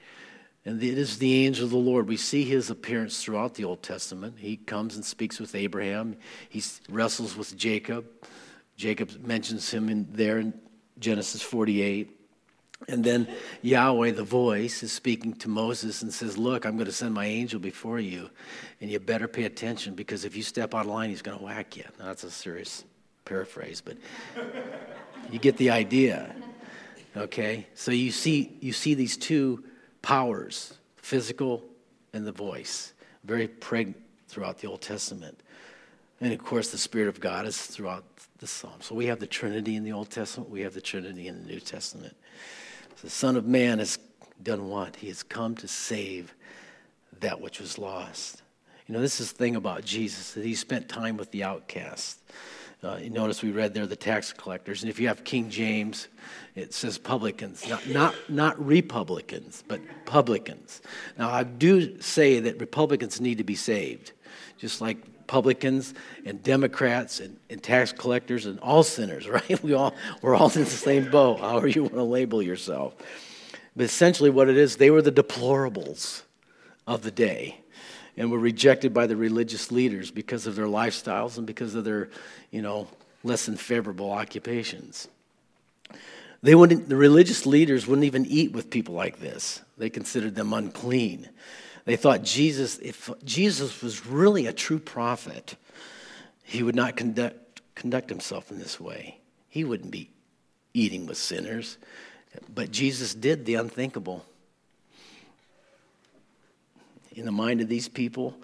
And 0.66 0.82
it 0.82 0.98
is 0.98 1.18
the 1.18 1.46
angel 1.46 1.64
of 1.64 1.70
the 1.70 1.76
Lord. 1.76 2.08
We 2.08 2.16
see 2.16 2.42
his 2.42 2.70
appearance 2.70 3.22
throughout 3.22 3.54
the 3.54 3.62
Old 3.62 3.84
Testament. 3.84 4.34
He 4.38 4.56
comes 4.56 4.96
and 4.96 5.04
speaks 5.04 5.38
with 5.38 5.54
Abraham, 5.54 6.16
he 6.48 6.62
wrestles 6.90 7.36
with 7.36 7.56
Jacob. 7.56 8.04
Jacob 8.76 9.24
mentions 9.24 9.70
him 9.70 9.88
in 9.88 10.08
there 10.10 10.38
in 10.38 10.52
Genesis 10.98 11.40
48. 11.40 12.10
And 12.88 13.02
then 13.02 13.28
Yahweh, 13.62 14.10
the 14.10 14.24
voice, 14.24 14.82
is 14.82 14.92
speaking 14.92 15.32
to 15.34 15.48
Moses 15.48 16.02
and 16.02 16.12
says, 16.12 16.36
Look, 16.36 16.66
I'm 16.66 16.74
going 16.74 16.86
to 16.86 16.92
send 16.92 17.14
my 17.14 17.24
angel 17.24 17.58
before 17.58 18.00
you, 18.00 18.28
and 18.80 18.90
you 18.90 18.98
better 18.98 19.28
pay 19.28 19.44
attention 19.44 19.94
because 19.94 20.26
if 20.26 20.36
you 20.36 20.42
step 20.42 20.74
out 20.74 20.82
of 20.82 20.88
line, 20.88 21.08
he's 21.08 21.22
going 21.22 21.38
to 21.38 21.44
whack 21.44 21.76
you. 21.76 21.84
Now, 21.98 22.06
that's 22.06 22.24
a 22.24 22.30
serious 22.30 22.84
paraphrase, 23.24 23.80
but 23.80 23.96
you 25.30 25.38
get 25.38 25.56
the 25.56 25.70
idea. 25.70 26.34
Okay? 27.16 27.66
So 27.74 27.92
you 27.92 28.10
see, 28.10 28.58
you 28.60 28.74
see 28.74 28.92
these 28.92 29.16
two 29.16 29.64
powers 30.02 30.74
physical 30.96 31.62
and 32.12 32.26
the 32.26 32.32
voice, 32.32 32.92
very 33.24 33.46
pregnant 33.46 34.02
throughout 34.28 34.58
the 34.58 34.66
Old 34.66 34.80
Testament. 34.80 35.40
And 36.20 36.32
of 36.32 36.38
course, 36.38 36.70
the 36.70 36.78
Spirit 36.78 37.08
of 37.08 37.20
God 37.20 37.46
is 37.46 37.60
throughout 37.60 38.04
the 38.38 38.46
Psalm. 38.46 38.80
So 38.80 38.94
we 38.94 39.06
have 39.06 39.20
the 39.20 39.26
Trinity 39.26 39.76
in 39.76 39.84
the 39.84 39.92
Old 39.92 40.10
Testament, 40.10 40.50
we 40.50 40.62
have 40.62 40.74
the 40.74 40.80
Trinity 40.80 41.28
in 41.28 41.42
the 41.42 41.48
New 41.48 41.60
Testament. 41.60 42.16
The 43.02 43.10
Son 43.10 43.36
of 43.36 43.46
Man 43.46 43.78
has 43.78 43.98
done 44.42 44.68
what? 44.68 44.96
He 44.96 45.08
has 45.08 45.22
come 45.22 45.54
to 45.56 45.68
save 45.68 46.34
that 47.20 47.40
which 47.40 47.60
was 47.60 47.78
lost. 47.78 48.42
You 48.86 48.94
know, 48.94 49.00
this 49.00 49.20
is 49.20 49.32
the 49.32 49.38
thing 49.38 49.56
about 49.56 49.84
Jesus, 49.84 50.32
that 50.32 50.44
he 50.44 50.54
spent 50.54 50.88
time 50.88 51.16
with 51.16 51.30
the 51.30 51.44
outcast. 51.44 52.20
Uh, 52.84 52.98
you 53.02 53.10
notice 53.10 53.42
we 53.42 53.50
read 53.50 53.72
there 53.74 53.86
the 53.86 53.96
tax 53.96 54.32
collectors. 54.32 54.82
And 54.82 54.90
if 54.90 55.00
you 55.00 55.08
have 55.08 55.24
King 55.24 55.48
James, 55.48 56.08
it 56.54 56.74
says 56.74 56.98
publicans, 56.98 57.66
not, 57.68 57.88
not, 57.88 58.14
not 58.28 58.64
Republicans, 58.64 59.64
but 59.66 59.80
publicans. 60.04 60.82
Now, 61.18 61.30
I 61.30 61.42
do 61.42 62.00
say 62.00 62.38
that 62.40 62.60
Republicans 62.60 63.20
need 63.20 63.38
to 63.38 63.44
be 63.44 63.54
saved, 63.54 64.12
just 64.58 64.80
like 64.80 64.98
publicans 65.26 65.94
and 66.24 66.42
Democrats 66.42 67.18
and, 67.20 67.36
and 67.50 67.62
tax 67.62 67.92
collectors 67.92 68.46
and 68.46 68.60
all 68.60 68.82
sinners, 68.82 69.28
right? 69.28 69.62
We 69.62 69.72
all, 69.74 69.94
we're 70.22 70.34
all 70.34 70.50
in 70.50 70.64
the 70.64 70.66
same 70.66 71.10
boat, 71.10 71.40
however 71.40 71.68
you 71.68 71.82
want 71.82 71.94
to 71.94 72.02
label 72.02 72.42
yourself. 72.42 72.94
But 73.74 73.84
essentially, 73.84 74.30
what 74.30 74.48
it 74.48 74.56
is, 74.56 74.76
they 74.76 74.90
were 74.90 75.02
the 75.02 75.12
deplorables 75.12 76.22
of 76.86 77.02
the 77.02 77.10
day 77.10 77.58
and 78.16 78.30
were 78.30 78.38
rejected 78.38 78.94
by 78.94 79.06
the 79.06 79.16
religious 79.16 79.70
leaders 79.70 80.10
because 80.10 80.46
of 80.46 80.56
their 80.56 80.66
lifestyles 80.66 81.36
and 81.36 81.46
because 81.46 81.74
of 81.74 81.84
their, 81.84 82.08
you 82.50 82.62
know, 82.62 82.88
less 83.22 83.46
than 83.46 83.56
favorable 83.56 84.10
occupations. 84.10 85.08
They 86.42 86.54
wouldn't, 86.54 86.88
the 86.88 86.96
religious 86.96 87.46
leaders 87.46 87.86
wouldn't 87.86 88.04
even 88.04 88.26
eat 88.26 88.52
with 88.52 88.70
people 88.70 88.94
like 88.94 89.18
this. 89.18 89.60
They 89.78 89.90
considered 89.90 90.34
them 90.34 90.52
unclean. 90.52 91.28
They 91.84 91.96
thought 91.96 92.22
Jesus, 92.22 92.78
if 92.78 93.10
Jesus 93.24 93.82
was 93.82 94.06
really 94.06 94.46
a 94.46 94.52
true 94.52 94.78
prophet, 94.78 95.56
he 96.44 96.62
would 96.62 96.74
not 96.74 96.96
conduct, 96.96 97.60
conduct 97.74 98.10
himself 98.10 98.50
in 98.50 98.58
this 98.58 98.78
way. 98.80 99.18
He 99.48 99.64
wouldn't 99.64 99.90
be 99.90 100.10
eating 100.74 101.06
with 101.06 101.16
sinners. 101.16 101.78
But 102.54 102.70
Jesus 102.70 103.14
did 103.14 103.46
the 103.46 103.54
unthinkable. 103.54 104.24
In 107.16 107.24
the 107.24 107.32
mind 107.32 107.62
of 107.62 107.68
these 107.68 107.88
people, 107.88 108.36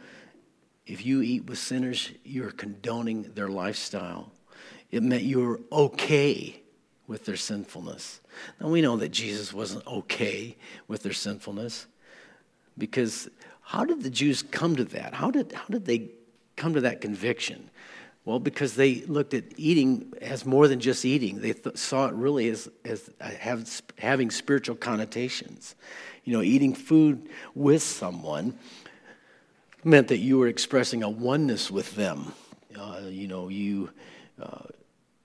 if 0.86 1.04
you 1.04 1.20
eat 1.20 1.44
with 1.44 1.58
sinners, 1.58 2.10
you're 2.24 2.50
condoning 2.50 3.30
their 3.34 3.48
lifestyle. 3.48 4.32
It 4.90 5.02
meant 5.02 5.22
you 5.22 5.40
were 5.40 5.60
okay 5.70 6.62
with 7.06 7.26
their 7.26 7.36
sinfulness. 7.36 8.22
Now 8.58 8.68
we 8.68 8.80
know 8.80 8.96
that 8.96 9.10
Jesus 9.10 9.52
wasn't 9.52 9.86
okay 9.86 10.56
with 10.88 11.02
their 11.02 11.12
sinfulness. 11.12 11.86
Because 12.78 13.28
how 13.60 13.84
did 13.84 14.02
the 14.02 14.10
Jews 14.10 14.42
come 14.42 14.74
to 14.76 14.84
that? 14.86 15.12
How 15.12 15.30
did, 15.30 15.52
how 15.52 15.66
did 15.68 15.84
they 15.84 16.08
come 16.56 16.72
to 16.72 16.80
that 16.80 17.02
conviction? 17.02 17.68
Well, 18.24 18.38
because 18.38 18.74
they 18.74 19.02
looked 19.02 19.34
at 19.34 19.44
eating 19.56 20.12
as 20.20 20.46
more 20.46 20.68
than 20.68 20.78
just 20.78 21.04
eating. 21.04 21.40
They 21.40 21.54
th- 21.54 21.76
saw 21.76 22.06
it 22.06 22.14
really 22.14 22.48
as, 22.50 22.68
as 22.84 23.10
have, 23.20 23.68
having 23.98 24.30
spiritual 24.30 24.76
connotations. 24.76 25.74
You 26.24 26.34
know, 26.34 26.42
eating 26.42 26.74
food 26.74 27.28
with 27.54 27.82
someone 27.82 28.56
meant 29.82 30.08
that 30.08 30.18
you 30.18 30.38
were 30.38 30.46
expressing 30.46 31.02
a 31.02 31.10
oneness 31.10 31.68
with 31.68 31.96
them. 31.96 32.32
Uh, 32.78 33.00
you 33.08 33.26
know, 33.26 33.48
you 33.48 33.90
uh, 34.40 34.66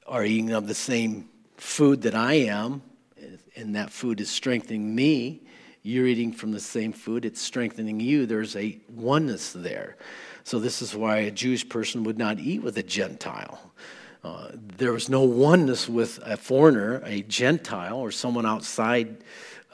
are 0.07 0.25
eating 0.25 0.51
of 0.51 0.67
the 0.67 0.73
same 0.73 1.29
food 1.57 2.01
that 2.01 2.15
I 2.15 2.33
am, 2.33 2.81
and 3.55 3.75
that 3.75 3.91
food 3.91 4.19
is 4.19 4.29
strengthening 4.29 4.95
me. 4.95 5.43
You're 5.83 6.07
eating 6.07 6.33
from 6.33 6.51
the 6.51 6.59
same 6.59 6.91
food, 6.91 7.25
it's 7.25 7.41
strengthening 7.41 7.99
you. 7.99 8.25
There's 8.25 8.55
a 8.55 8.79
oneness 8.89 9.53
there. 9.53 9.97
So, 10.47 10.59
this 10.59 10.81
is 10.81 10.95
why 10.95 11.17
a 11.17 11.29
Jewish 11.29 11.67
person 11.67 12.05
would 12.05 12.17
not 12.17 12.39
eat 12.39 12.63
with 12.63 12.77
a 12.77 12.81
Gentile. 12.81 13.59
Uh, 14.23 14.51
there 14.77 14.93
was 14.93 15.09
no 15.09 15.23
oneness 15.23 15.89
with 15.89 16.21
a 16.23 16.37
foreigner, 16.37 17.01
a 17.03 17.21
Gentile, 17.23 17.97
or 17.97 18.11
someone 18.11 18.45
outside 18.45 19.17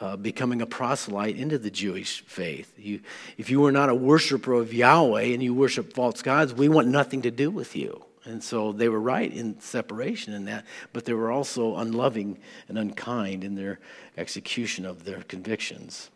uh, 0.01 0.15
becoming 0.15 0.63
a 0.63 0.65
proselyte 0.65 1.35
into 1.35 1.59
the 1.59 1.69
Jewish 1.69 2.21
faith. 2.25 2.73
You, 2.75 3.01
if 3.37 3.51
you 3.51 3.59
were 3.59 3.71
not 3.71 3.89
a 3.89 3.93
worshiper 3.93 4.53
of 4.53 4.73
Yahweh 4.73 5.25
and 5.25 5.43
you 5.43 5.53
worship 5.53 5.93
false 5.93 6.23
gods, 6.23 6.55
we 6.55 6.69
want 6.69 6.87
nothing 6.87 7.21
to 7.21 7.29
do 7.29 7.51
with 7.51 7.75
you. 7.75 8.03
And 8.25 8.43
so 8.43 8.71
they 8.71 8.89
were 8.89 8.99
right 8.99 9.31
in 9.31 9.59
separation 9.59 10.33
in 10.33 10.45
that, 10.45 10.65
but 10.91 11.05
they 11.05 11.13
were 11.13 11.29
also 11.29 11.75
unloving 11.75 12.39
and 12.67 12.79
unkind 12.79 13.43
in 13.43 13.53
their 13.53 13.79
execution 14.17 14.87
of 14.87 15.05
their 15.05 15.21
convictions. 15.21 16.09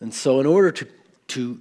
And 0.00 0.12
so, 0.12 0.40
in 0.40 0.46
order 0.46 0.72
to, 0.72 0.88
to 1.28 1.60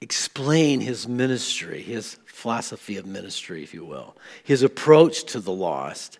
explain 0.00 0.80
his 0.80 1.08
ministry, 1.08 1.82
his 1.82 2.18
philosophy 2.26 2.96
of 2.96 3.06
ministry, 3.06 3.62
if 3.62 3.74
you 3.74 3.84
will, 3.84 4.16
his 4.44 4.62
approach 4.62 5.24
to 5.24 5.40
the 5.40 5.52
lost, 5.52 6.18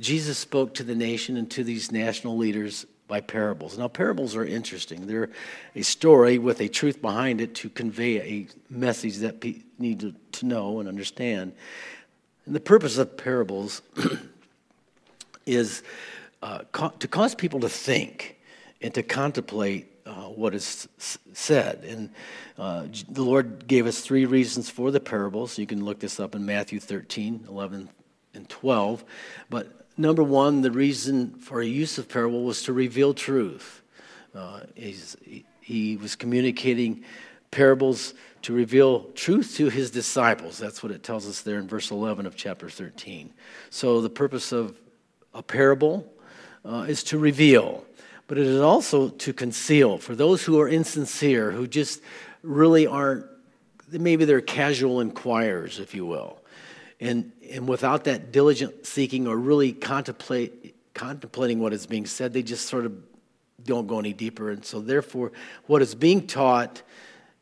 Jesus 0.00 0.38
spoke 0.38 0.74
to 0.74 0.82
the 0.82 0.94
nation 0.94 1.36
and 1.36 1.50
to 1.52 1.64
these 1.64 1.92
national 1.92 2.36
leaders 2.36 2.84
by 3.06 3.20
parables. 3.20 3.78
Now, 3.78 3.88
parables 3.88 4.34
are 4.34 4.44
interesting. 4.44 5.06
They're 5.06 5.30
a 5.74 5.82
story 5.82 6.38
with 6.38 6.60
a 6.60 6.68
truth 6.68 7.00
behind 7.00 7.40
it 7.40 7.54
to 7.56 7.68
convey 7.68 8.20
a 8.20 8.48
message 8.70 9.18
that 9.18 9.40
people 9.40 9.68
need 9.78 10.14
to, 10.32 10.46
know 10.46 10.80
and 10.80 10.88
understand. 10.88 11.52
And 12.46 12.54
the 12.54 12.60
purpose 12.60 12.98
of 12.98 13.16
parables 13.16 13.82
is 15.46 15.82
uh, 16.42 16.60
co- 16.72 16.92
to 16.98 17.08
cause 17.08 17.34
people 17.34 17.60
to 17.60 17.68
think 17.68 18.38
and 18.82 18.92
to 18.94 19.02
contemplate 19.02 19.93
uh, 20.14 20.28
what 20.28 20.54
is 20.54 20.88
said. 21.32 21.84
And 21.84 22.10
uh, 22.58 22.86
the 23.08 23.22
Lord 23.22 23.66
gave 23.66 23.86
us 23.86 24.00
three 24.00 24.26
reasons 24.26 24.70
for 24.70 24.90
the 24.90 25.00
parables. 25.00 25.58
You 25.58 25.66
can 25.66 25.84
look 25.84 25.98
this 25.98 26.20
up 26.20 26.34
in 26.34 26.46
Matthew 26.46 26.78
13, 26.78 27.46
11, 27.48 27.88
and 28.34 28.48
12. 28.48 29.04
But 29.50 29.86
number 29.98 30.22
one, 30.22 30.62
the 30.62 30.70
reason 30.70 31.34
for 31.34 31.60
a 31.60 31.66
use 31.66 31.98
of 31.98 32.08
parable 32.08 32.44
was 32.44 32.62
to 32.64 32.72
reveal 32.72 33.12
truth. 33.14 33.82
Uh, 34.34 34.60
he 35.60 35.96
was 35.96 36.14
communicating 36.14 37.04
parables 37.50 38.14
to 38.42 38.52
reveal 38.52 39.04
truth 39.14 39.54
to 39.56 39.68
his 39.68 39.90
disciples. 39.90 40.58
That's 40.58 40.82
what 40.82 40.92
it 40.92 41.02
tells 41.02 41.26
us 41.26 41.40
there 41.40 41.58
in 41.58 41.66
verse 41.66 41.90
11 41.90 42.26
of 42.26 42.36
chapter 42.36 42.68
13. 42.68 43.32
So, 43.70 44.00
the 44.00 44.10
purpose 44.10 44.52
of 44.52 44.78
a 45.32 45.42
parable 45.42 46.12
uh, 46.64 46.84
is 46.88 47.02
to 47.04 47.18
reveal, 47.18 47.84
but 48.26 48.38
it 48.38 48.46
is 48.46 48.60
also 48.60 49.08
to 49.08 49.32
conceal. 49.32 49.98
For 49.98 50.14
those 50.14 50.42
who 50.42 50.60
are 50.60 50.68
insincere, 50.68 51.50
who 51.50 51.66
just 51.66 52.00
really 52.42 52.86
aren't, 52.86 53.26
maybe 53.90 54.24
they're 54.24 54.40
casual 54.40 55.00
inquirers, 55.00 55.78
if 55.78 55.94
you 55.94 56.06
will. 56.06 56.38
And, 57.00 57.32
and 57.50 57.68
without 57.68 58.04
that 58.04 58.32
diligent 58.32 58.86
seeking 58.86 59.26
or 59.26 59.36
really 59.36 59.72
contemplate, 59.72 60.74
contemplating 60.94 61.58
what 61.58 61.72
is 61.72 61.86
being 61.86 62.06
said, 62.06 62.32
they 62.32 62.42
just 62.42 62.66
sort 62.66 62.86
of 62.86 62.96
don't 63.64 63.86
go 63.86 63.98
any 63.98 64.12
deeper. 64.12 64.50
And 64.50 64.64
so, 64.64 64.80
therefore, 64.80 65.32
what 65.66 65.82
is 65.82 65.94
being 65.94 66.26
taught 66.26 66.82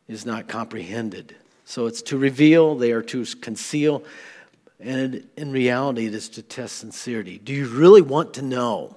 is 0.09 0.27
not 0.27 0.49
comprehended. 0.49 1.37
So, 1.65 1.87
it's 1.87 2.03
to 2.03 2.19
reveal, 2.19 2.75
they 2.75 2.93
are 2.93 3.03
to 3.03 3.25
conceal. 3.41 4.05
And 4.81 5.29
in 5.37 5.53
reality, 5.53 6.07
it 6.07 6.15
is 6.15 6.29
to 6.31 6.43
test 6.43 6.77
sincerity. 6.77 7.39
Do 7.39 7.53
you 7.53 7.69
really 7.69 8.03
want 8.03 8.35
to 8.35 8.43
know? 8.43 8.97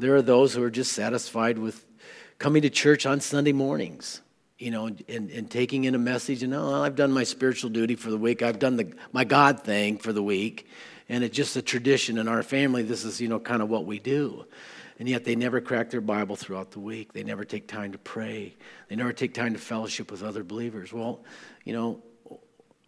There 0.00 0.16
are 0.16 0.22
those 0.22 0.54
who 0.54 0.62
are 0.62 0.70
just 0.70 0.92
satisfied 0.92 1.58
with 1.58 1.84
coming 2.38 2.62
to 2.62 2.70
church 2.70 3.04
on 3.04 3.20
Sunday 3.20 3.52
mornings, 3.52 4.22
you 4.58 4.70
know, 4.70 4.86
and, 4.86 5.30
and 5.30 5.50
taking 5.50 5.84
in 5.84 5.94
a 5.94 5.98
message 5.98 6.42
and, 6.42 6.54
oh, 6.54 6.82
I've 6.82 6.96
done 6.96 7.12
my 7.12 7.24
spiritual 7.24 7.68
duty 7.68 7.96
for 7.96 8.10
the 8.10 8.16
week. 8.16 8.40
I've 8.40 8.58
done 8.58 8.76
the, 8.76 8.94
my 9.12 9.24
God 9.24 9.62
thing 9.62 9.98
for 9.98 10.14
the 10.14 10.22
week. 10.22 10.66
And 11.10 11.22
it's 11.22 11.36
just 11.36 11.54
a 11.56 11.62
tradition 11.62 12.16
in 12.16 12.28
our 12.28 12.42
family. 12.42 12.82
This 12.82 13.04
is, 13.04 13.20
you 13.20 13.28
know, 13.28 13.38
kind 13.38 13.60
of 13.60 13.68
what 13.68 13.84
we 13.84 13.98
do. 13.98 14.46
And 14.98 15.06
yet 15.06 15.24
they 15.24 15.36
never 15.36 15.60
crack 15.60 15.90
their 15.90 16.00
Bible 16.00 16.34
throughout 16.34 16.70
the 16.70 16.80
week. 16.80 17.12
They 17.12 17.22
never 17.22 17.44
take 17.44 17.68
time 17.68 17.92
to 17.92 17.98
pray. 17.98 18.56
They 18.88 18.96
never 18.96 19.12
take 19.12 19.34
time 19.34 19.52
to 19.52 19.58
fellowship 19.58 20.10
with 20.10 20.22
other 20.22 20.44
believers. 20.44 20.94
Well, 20.94 21.24
you 21.64 21.74
know, 21.74 22.02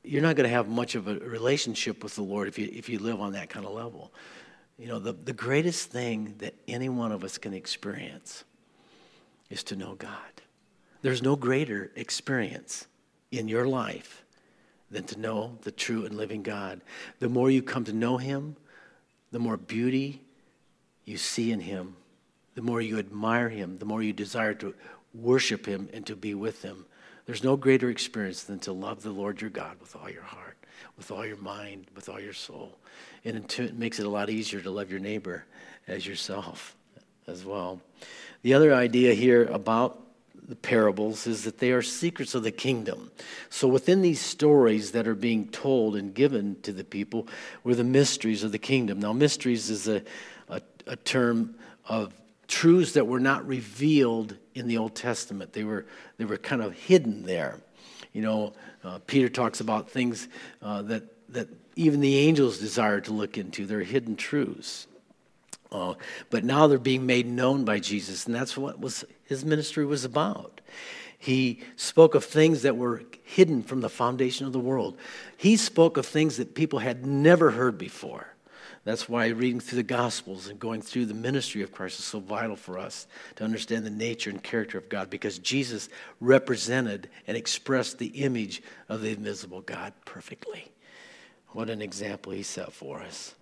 you're 0.03 0.23
not 0.23 0.37
going 0.37 0.49
to 0.49 0.55
have 0.55 0.67
much 0.67 0.95
of 0.95 1.09
a 1.09 1.17
relationship 1.17 2.03
with 2.03 2.15
the 2.15 2.23
Lord 2.23 2.49
if 2.49 2.59
you, 2.59 2.71
if 2.73 2.89
you 2.89 2.99
live 2.99 3.21
on 3.21 3.33
that 3.33 3.51
kind 3.51 3.67
of 3.67 3.73
level. 3.73 4.13
You 4.79 4.89
know, 4.89 4.99
the, 4.99 5.13
the 5.13 5.33
greatest 5.33 5.91
thing 5.91 6.35
that 6.39 6.55
any 6.67 6.89
one 6.89 7.13
of 7.13 7.25
us 7.25 7.39
can 7.39 7.55
experience 7.55 8.45
is 9.51 9.63
to 9.65 9.77
know 9.77 9.95
God. 9.95 10.11
There's 11.03 11.23
no 11.23 11.37
greater 11.37 11.91
experience 11.95 12.87
in 13.31 13.49
your 13.49 13.67
life 13.67 14.25
than 14.91 15.05
to 15.05 15.19
know 15.19 15.59
the 15.63 15.73
true 15.73 16.05
and 16.05 16.17
living 16.17 16.43
God. 16.43 16.81
The 17.19 17.29
more 17.29 17.51
you 17.51 17.63
come 17.63 17.85
to 17.85 17.93
know 17.93 18.19
Him, 18.19 18.57
the 19.31 19.39
more 19.39 19.57
beauty 19.57 20.21
you 21.05 21.17
see 21.17 21.51
in 21.51 21.61
Him, 21.61 21.97
the 22.55 22.63
more 22.63 22.81
you 22.81 22.99
admire 22.99 23.49
Him, 23.49 23.79
the 23.79 23.85
more 23.85 24.03
you 24.03 24.13
desire 24.13 24.55
to 24.55 24.75
worship 25.15 25.67
Him 25.67 25.89
and 25.93 26.07
to 26.07 26.15
be 26.15 26.35
with 26.35 26.63
Him. 26.63 26.85
There's 27.27 27.45
no 27.45 27.57
greater 27.57 27.89
experience 27.89 28.45
than 28.45 28.59
to 28.61 28.73
love 28.73 29.03
the 29.03 29.11
Lord 29.11 29.41
your 29.41 29.51
God 29.51 29.79
with 29.81 29.97
all 29.97 30.11
your 30.11 30.23
heart, 30.23 30.57
with 30.97 31.11
all 31.11 31.25
your 31.25 31.37
mind, 31.37 31.87
with 31.95 32.09
all 32.09 32.21
your 32.21 32.33
soul. 32.33 32.77
And 33.25 33.37
it 33.37 33.79
makes 33.79 33.99
it 33.99 34.07
a 34.07 34.11
lot 34.11 34.31
easier 34.31 34.61
to 34.61 34.71
love 34.71 34.91
your 34.91 35.01
neighbor 35.01 35.45
as 35.87 36.07
yourself 36.07 36.77
as 37.27 37.45
well. 37.45 37.81
The 38.43 38.55
other 38.55 38.75
idea 38.75 39.15
here 39.15 39.45
about 39.45 40.01
the 40.49 40.57
parables 40.57 41.27
is 41.27 41.45
that 41.45 41.59
they 41.59 41.71
are 41.71 41.83
secrets 41.83 42.35
of 42.35 42.43
the 42.43 42.51
kingdom. 42.51 43.11
So 43.49 43.69
within 43.69 44.03
these 44.03 44.21
stories 44.21 44.93
that 44.93 45.07
are 45.07 45.15
being 45.15 45.49
told 45.49 45.95
and 45.95 46.13
given 46.13 46.57
to 46.63 46.73
the 46.73 46.85
people 46.85 47.29
were 47.63 47.77
the 47.77 47.85
mysteries 47.85 48.43
of 48.43 48.51
the 48.51 48.59
kingdom. 48.59 48.99
Now, 48.99 49.13
mysteries 49.13 49.71
is 49.71 49.87
a, 49.87 50.03
a, 50.49 50.61
a 50.87 50.97
term 50.97 51.55
of 51.87 52.13
truths 52.49 52.93
that 52.93 53.07
were 53.07 53.21
not 53.21 53.47
revealed 53.47 54.37
in 54.55 54.67
the 54.67 54.79
Old 54.79 54.95
Testament. 54.97 55.53
They 55.53 55.65
were, 55.65 55.87
they 56.19 56.25
were 56.25 56.37
kind 56.37 56.61
of 56.61 56.73
hidden 56.75 57.23
there. 57.23 57.59
You 58.13 58.23
know, 58.23 58.53
uh, 58.85 58.99
Peter 59.07 59.29
talks 59.29 59.61
about 59.61 59.91
things 59.91 60.29
uh, 60.61 60.83
that, 60.83 61.05
that 61.33 61.49
even 61.77 62.01
the 62.01 62.19
angels 62.19 62.59
desire 62.59 63.01
to 63.03 63.13
look 63.13 63.39
into. 63.39 63.67
They're 63.67 63.81
hidden 63.81 64.17
truths. 64.17 64.87
Uh, 65.71 65.95
but 66.31 66.45
now 66.45 66.67
they're 66.67 66.79
being 66.79 67.07
made 67.07 67.27
known 67.27 67.65
by 67.65 67.79
Jesus, 67.79 68.27
and 68.27 68.35
that's 68.35 68.57
what 68.57 68.79
was 68.79 69.05
his 69.25 69.45
ministry 69.45 69.87
was 69.87 70.05
about. 70.05 70.61
He 71.19 71.61
spoke 71.77 72.15
of 72.15 72.25
things 72.25 72.63
that 72.63 72.77
were 72.77 73.05
hidden 73.23 73.63
from 73.63 73.81
the 73.81 73.89
foundation 73.89 74.47
of 74.47 74.53
the 74.53 74.59
world. 74.59 74.99
He 75.37 75.57
spoke 75.57 75.97
of 75.97 76.05
things 76.05 76.37
that 76.37 76.55
people 76.55 76.81
had 76.81 77.07
never 77.07 77.53
heard 77.53 77.79
before. 77.79 78.27
That's 78.85 79.09
why 79.09 79.29
reading 79.29 79.61
through 79.61 79.77
the 79.77 79.85
Gospels 79.85 80.49
and 80.49 80.59
going 80.59 80.83
through 80.83 81.07
the 81.07 81.15
ministry 81.15 81.63
of 81.63 81.71
Christ 81.71 82.01
is 82.01 82.05
so 82.05 82.19
vital 82.19 82.57
for 82.57 82.79
us 82.79 83.07
to 83.37 83.45
understand 83.45 83.87
the 83.87 83.91
nature 83.91 84.31
and 84.31 84.43
character 84.43 84.77
of 84.77 84.89
God 84.89 85.09
because 85.09 85.39
Jesus 85.39 85.89
represented 86.21 87.09
and 87.29 87.37
expressed 87.37 87.99
the 87.99 88.09
image 88.09 88.61
of 88.89 89.01
the 89.01 89.11
invisible 89.11 89.61
God 89.61 89.93
perfectly. 90.05 90.73
What 91.53 91.71
an 91.71 91.83
example 91.83 92.33
he 92.33 92.43
set 92.43 92.73
for 92.73 93.01
us. 93.01 93.35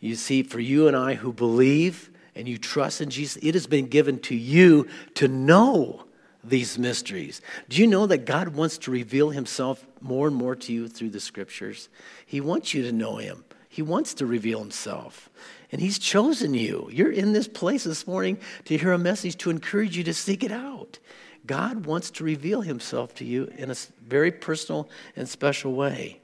You 0.00 0.14
see, 0.14 0.42
for 0.42 0.60
you 0.60 0.86
and 0.86 0.96
I 0.96 1.14
who 1.14 1.32
believe 1.32 2.10
and 2.34 2.46
you 2.46 2.58
trust 2.58 3.00
in 3.00 3.10
Jesus, 3.10 3.42
it 3.42 3.54
has 3.54 3.66
been 3.66 3.86
given 3.86 4.18
to 4.20 4.34
you 4.36 4.86
to 5.14 5.28
know 5.28 6.04
these 6.44 6.78
mysteries. 6.78 7.40
Do 7.68 7.80
you 7.80 7.86
know 7.86 8.06
that 8.06 8.24
God 8.24 8.48
wants 8.48 8.78
to 8.78 8.90
reveal 8.90 9.30
himself 9.30 9.84
more 10.00 10.28
and 10.28 10.36
more 10.36 10.54
to 10.54 10.72
you 10.72 10.88
through 10.88 11.10
the 11.10 11.20
scriptures? 11.20 11.88
He 12.26 12.40
wants 12.40 12.74
you 12.74 12.82
to 12.82 12.92
know 12.92 13.16
him. 13.16 13.44
He 13.68 13.82
wants 13.82 14.14
to 14.14 14.26
reveal 14.26 14.60
himself. 14.60 15.28
And 15.72 15.80
he's 15.80 15.98
chosen 15.98 16.54
you. 16.54 16.88
You're 16.92 17.12
in 17.12 17.32
this 17.32 17.48
place 17.48 17.84
this 17.84 18.06
morning 18.06 18.38
to 18.66 18.78
hear 18.78 18.92
a 18.92 18.98
message 18.98 19.36
to 19.38 19.50
encourage 19.50 19.96
you 19.96 20.04
to 20.04 20.14
seek 20.14 20.44
it 20.44 20.52
out. 20.52 20.98
God 21.44 21.86
wants 21.86 22.10
to 22.12 22.24
reveal 22.24 22.60
himself 22.60 23.14
to 23.16 23.24
you 23.24 23.50
in 23.56 23.70
a 23.70 23.76
very 24.06 24.30
personal 24.30 24.88
and 25.16 25.28
special 25.28 25.74
way. 25.74 26.20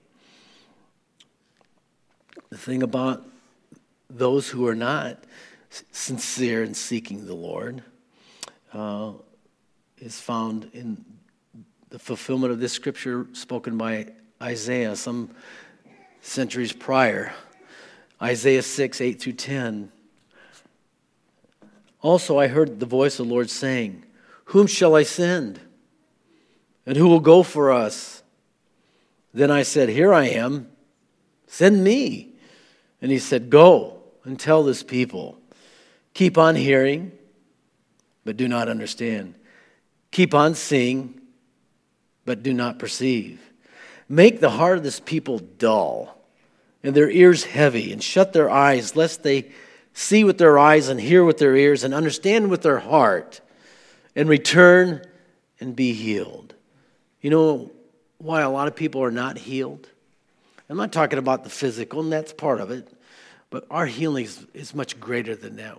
The 2.54 2.60
thing 2.60 2.84
about 2.84 3.26
those 4.08 4.48
who 4.48 4.68
are 4.68 4.76
not 4.76 5.18
sincere 5.90 6.62
in 6.62 6.72
seeking 6.72 7.26
the 7.26 7.34
Lord 7.34 7.82
uh, 8.72 9.14
is 9.98 10.20
found 10.20 10.70
in 10.72 11.04
the 11.88 11.98
fulfillment 11.98 12.52
of 12.52 12.60
this 12.60 12.72
scripture 12.72 13.26
spoken 13.32 13.76
by 13.76 14.12
Isaiah 14.40 14.94
some 14.94 15.30
centuries 16.20 16.72
prior. 16.72 17.34
Isaiah 18.22 18.62
6, 18.62 19.00
8 19.00 19.20
through 19.20 19.32
10. 19.32 19.90
Also, 22.02 22.38
I 22.38 22.46
heard 22.46 22.78
the 22.78 22.86
voice 22.86 23.18
of 23.18 23.26
the 23.26 23.32
Lord 23.32 23.50
saying, 23.50 24.04
Whom 24.44 24.68
shall 24.68 24.94
I 24.94 25.02
send? 25.02 25.58
And 26.86 26.96
who 26.96 27.08
will 27.08 27.18
go 27.18 27.42
for 27.42 27.72
us? 27.72 28.22
Then 29.32 29.50
I 29.50 29.64
said, 29.64 29.88
Here 29.88 30.14
I 30.14 30.26
am, 30.26 30.68
send 31.48 31.82
me. 31.82 32.30
And 33.04 33.12
he 33.12 33.18
said, 33.18 33.50
Go 33.50 34.00
and 34.24 34.40
tell 34.40 34.62
this 34.62 34.82
people, 34.82 35.36
keep 36.14 36.38
on 36.38 36.54
hearing, 36.54 37.12
but 38.24 38.38
do 38.38 38.48
not 38.48 38.70
understand. 38.70 39.34
Keep 40.10 40.32
on 40.32 40.54
seeing, 40.54 41.20
but 42.24 42.42
do 42.42 42.54
not 42.54 42.78
perceive. 42.78 43.42
Make 44.08 44.40
the 44.40 44.48
heart 44.48 44.78
of 44.78 44.84
this 44.84 45.00
people 45.00 45.38
dull 45.38 46.18
and 46.82 46.94
their 46.94 47.10
ears 47.10 47.44
heavy, 47.44 47.92
and 47.92 48.02
shut 48.02 48.32
their 48.32 48.48
eyes, 48.48 48.96
lest 48.96 49.22
they 49.22 49.50
see 49.92 50.24
with 50.24 50.38
their 50.38 50.58
eyes 50.58 50.88
and 50.88 50.98
hear 50.98 51.22
with 51.22 51.36
their 51.36 51.54
ears 51.54 51.84
and 51.84 51.92
understand 51.92 52.48
with 52.48 52.62
their 52.62 52.78
heart 52.78 53.42
and 54.16 54.30
return 54.30 55.04
and 55.60 55.76
be 55.76 55.92
healed. 55.92 56.54
You 57.20 57.28
know 57.28 57.70
why 58.16 58.40
a 58.40 58.50
lot 58.50 58.66
of 58.66 58.74
people 58.74 59.02
are 59.02 59.10
not 59.10 59.36
healed? 59.36 59.90
I'm 60.70 60.78
not 60.78 60.92
talking 60.92 61.18
about 61.18 61.44
the 61.44 61.50
physical, 61.50 62.00
and 62.00 62.10
that's 62.10 62.32
part 62.32 62.60
of 62.60 62.70
it, 62.70 62.88
but 63.54 63.66
our 63.70 63.86
healing 63.86 64.24
is, 64.24 64.44
is 64.52 64.74
much 64.74 64.98
greater 64.98 65.36
than 65.36 65.54
that. 65.54 65.78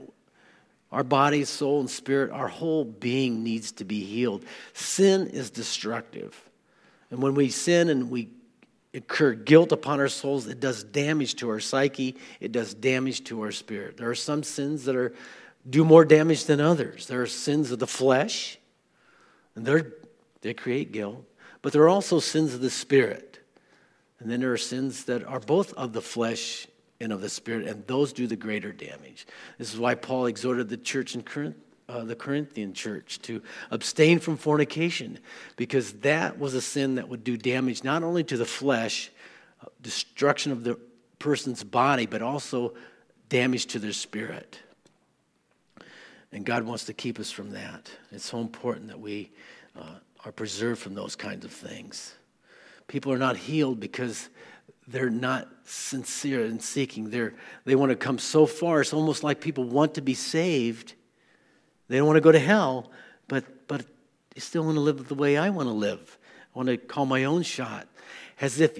Our 0.93 1.03
body, 1.03 1.43
soul, 1.43 1.81
and 1.81 1.89
spirit, 1.89 2.31
our 2.31 2.47
whole 2.47 2.85
being 2.85 3.43
needs 3.43 3.73
to 3.73 3.83
be 3.83 4.01
healed. 4.01 4.45
Sin 4.71 5.27
is 5.27 5.49
destructive. 5.49 6.41
And 7.11 7.21
when 7.21 7.35
we 7.35 7.49
sin 7.49 7.89
and 7.89 8.09
we 8.09 8.29
incur 8.93 9.33
guilt 9.33 9.73
upon 9.73 9.99
our 9.99 10.07
souls, 10.07 10.47
it 10.47 10.61
does 10.61 10.85
damage 10.85 11.35
to 11.35 11.49
our 11.49 11.59
psyche, 11.59 12.15
it 12.39 12.53
does 12.53 12.73
damage 12.73 13.25
to 13.25 13.41
our 13.41 13.51
spirit. 13.51 13.97
There 13.97 14.09
are 14.09 14.15
some 14.15 14.41
sins 14.41 14.85
that 14.85 14.95
are 14.95 15.13
do 15.69 15.83
more 15.83 16.05
damage 16.05 16.45
than 16.45 16.61
others. 16.61 17.07
There 17.07 17.23
are 17.23 17.27
sins 17.27 17.71
of 17.71 17.79
the 17.79 17.87
flesh, 17.87 18.57
and 19.53 19.65
they 19.65 19.81
they 20.39 20.53
create 20.53 20.93
guilt, 20.93 21.25
but 21.61 21.73
there 21.73 21.81
are 21.81 21.89
also 21.89 22.21
sins 22.21 22.53
of 22.53 22.61
the 22.61 22.69
spirit. 22.69 23.39
And 24.19 24.31
then 24.31 24.39
there 24.39 24.53
are 24.53 24.57
sins 24.57 25.03
that 25.05 25.25
are 25.25 25.41
both 25.41 25.73
of 25.73 25.91
the 25.91 26.01
flesh 26.01 26.69
and 26.99 27.11
of 27.11 27.21
the 27.21 27.29
spirit, 27.29 27.67
and 27.67 27.85
those 27.87 28.13
do 28.13 28.25
the 28.25 28.35
greater 28.35 28.71
damage. 28.71 29.27
This 29.57 29.73
is 29.73 29.79
why 29.79 29.95
Paul 29.95 30.27
exhorted 30.27 30.69
the 30.69 30.77
church 30.77 31.15
in 31.15 31.23
Corinth 31.23 31.55
uh, 31.87 32.03
the 32.03 32.15
Corinthian 32.15 32.73
church 32.73 33.19
to 33.21 33.41
abstain 33.69 34.19
from 34.19 34.37
fornication 34.37 35.19
because 35.55 35.93
that 35.93 36.39
was 36.39 36.53
a 36.53 36.61
sin 36.61 36.95
that 36.95 37.07
would 37.07 37.23
do 37.23 37.37
damage 37.37 37.83
not 37.83 38.03
only 38.03 38.23
to 38.23 38.37
the 38.37 38.45
flesh, 38.45 39.11
uh, 39.61 39.67
destruction 39.81 40.51
of 40.51 40.63
the 40.63 40.79
person's 41.19 41.63
body, 41.63 42.05
but 42.05 42.21
also 42.21 42.73
damage 43.29 43.67
to 43.67 43.79
their 43.79 43.93
spirit. 43.93 44.59
And 46.31 46.45
God 46.45 46.63
wants 46.63 46.85
to 46.85 46.93
keep 46.93 47.19
us 47.19 47.31
from 47.31 47.51
that. 47.51 47.89
It's 48.11 48.25
so 48.25 48.39
important 48.39 48.87
that 48.87 48.99
we 48.99 49.31
uh, 49.79 49.95
are 50.25 50.31
preserved 50.31 50.81
from 50.81 50.95
those 50.95 51.15
kinds 51.15 51.45
of 51.45 51.51
things. 51.51 52.15
People 52.87 53.11
are 53.11 53.17
not 53.17 53.37
healed 53.37 53.79
because 53.79 54.29
they're 54.87 55.09
not 55.09 55.47
sincere 55.63 56.45
in 56.45 56.59
seeking. 56.59 57.09
They're, 57.09 57.33
they 57.65 57.75
want 57.75 57.89
to 57.89 57.95
come 57.95 58.19
so 58.19 58.45
far. 58.45 58.81
It's 58.81 58.93
almost 58.93 59.23
like 59.23 59.41
people 59.41 59.63
want 59.63 59.95
to 59.95 60.01
be 60.01 60.13
saved. 60.13 60.93
They 61.87 61.97
don't 61.97 62.07
want 62.07 62.17
to 62.17 62.21
go 62.21 62.31
to 62.31 62.39
hell, 62.39 62.91
but, 63.27 63.67
but 63.67 63.85
they 64.33 64.41
still 64.41 64.63
want 64.63 64.75
to 64.75 64.81
live 64.81 65.07
the 65.07 65.15
way 65.15 65.37
I 65.37 65.49
want 65.49 65.67
to 65.67 65.73
live. 65.73 66.17
I 66.53 66.59
want 66.59 66.69
to 66.69 66.77
call 66.77 67.05
my 67.05 67.23
own 67.23 67.41
shot. 67.41 67.87
As 68.39 68.59
if 68.59 68.77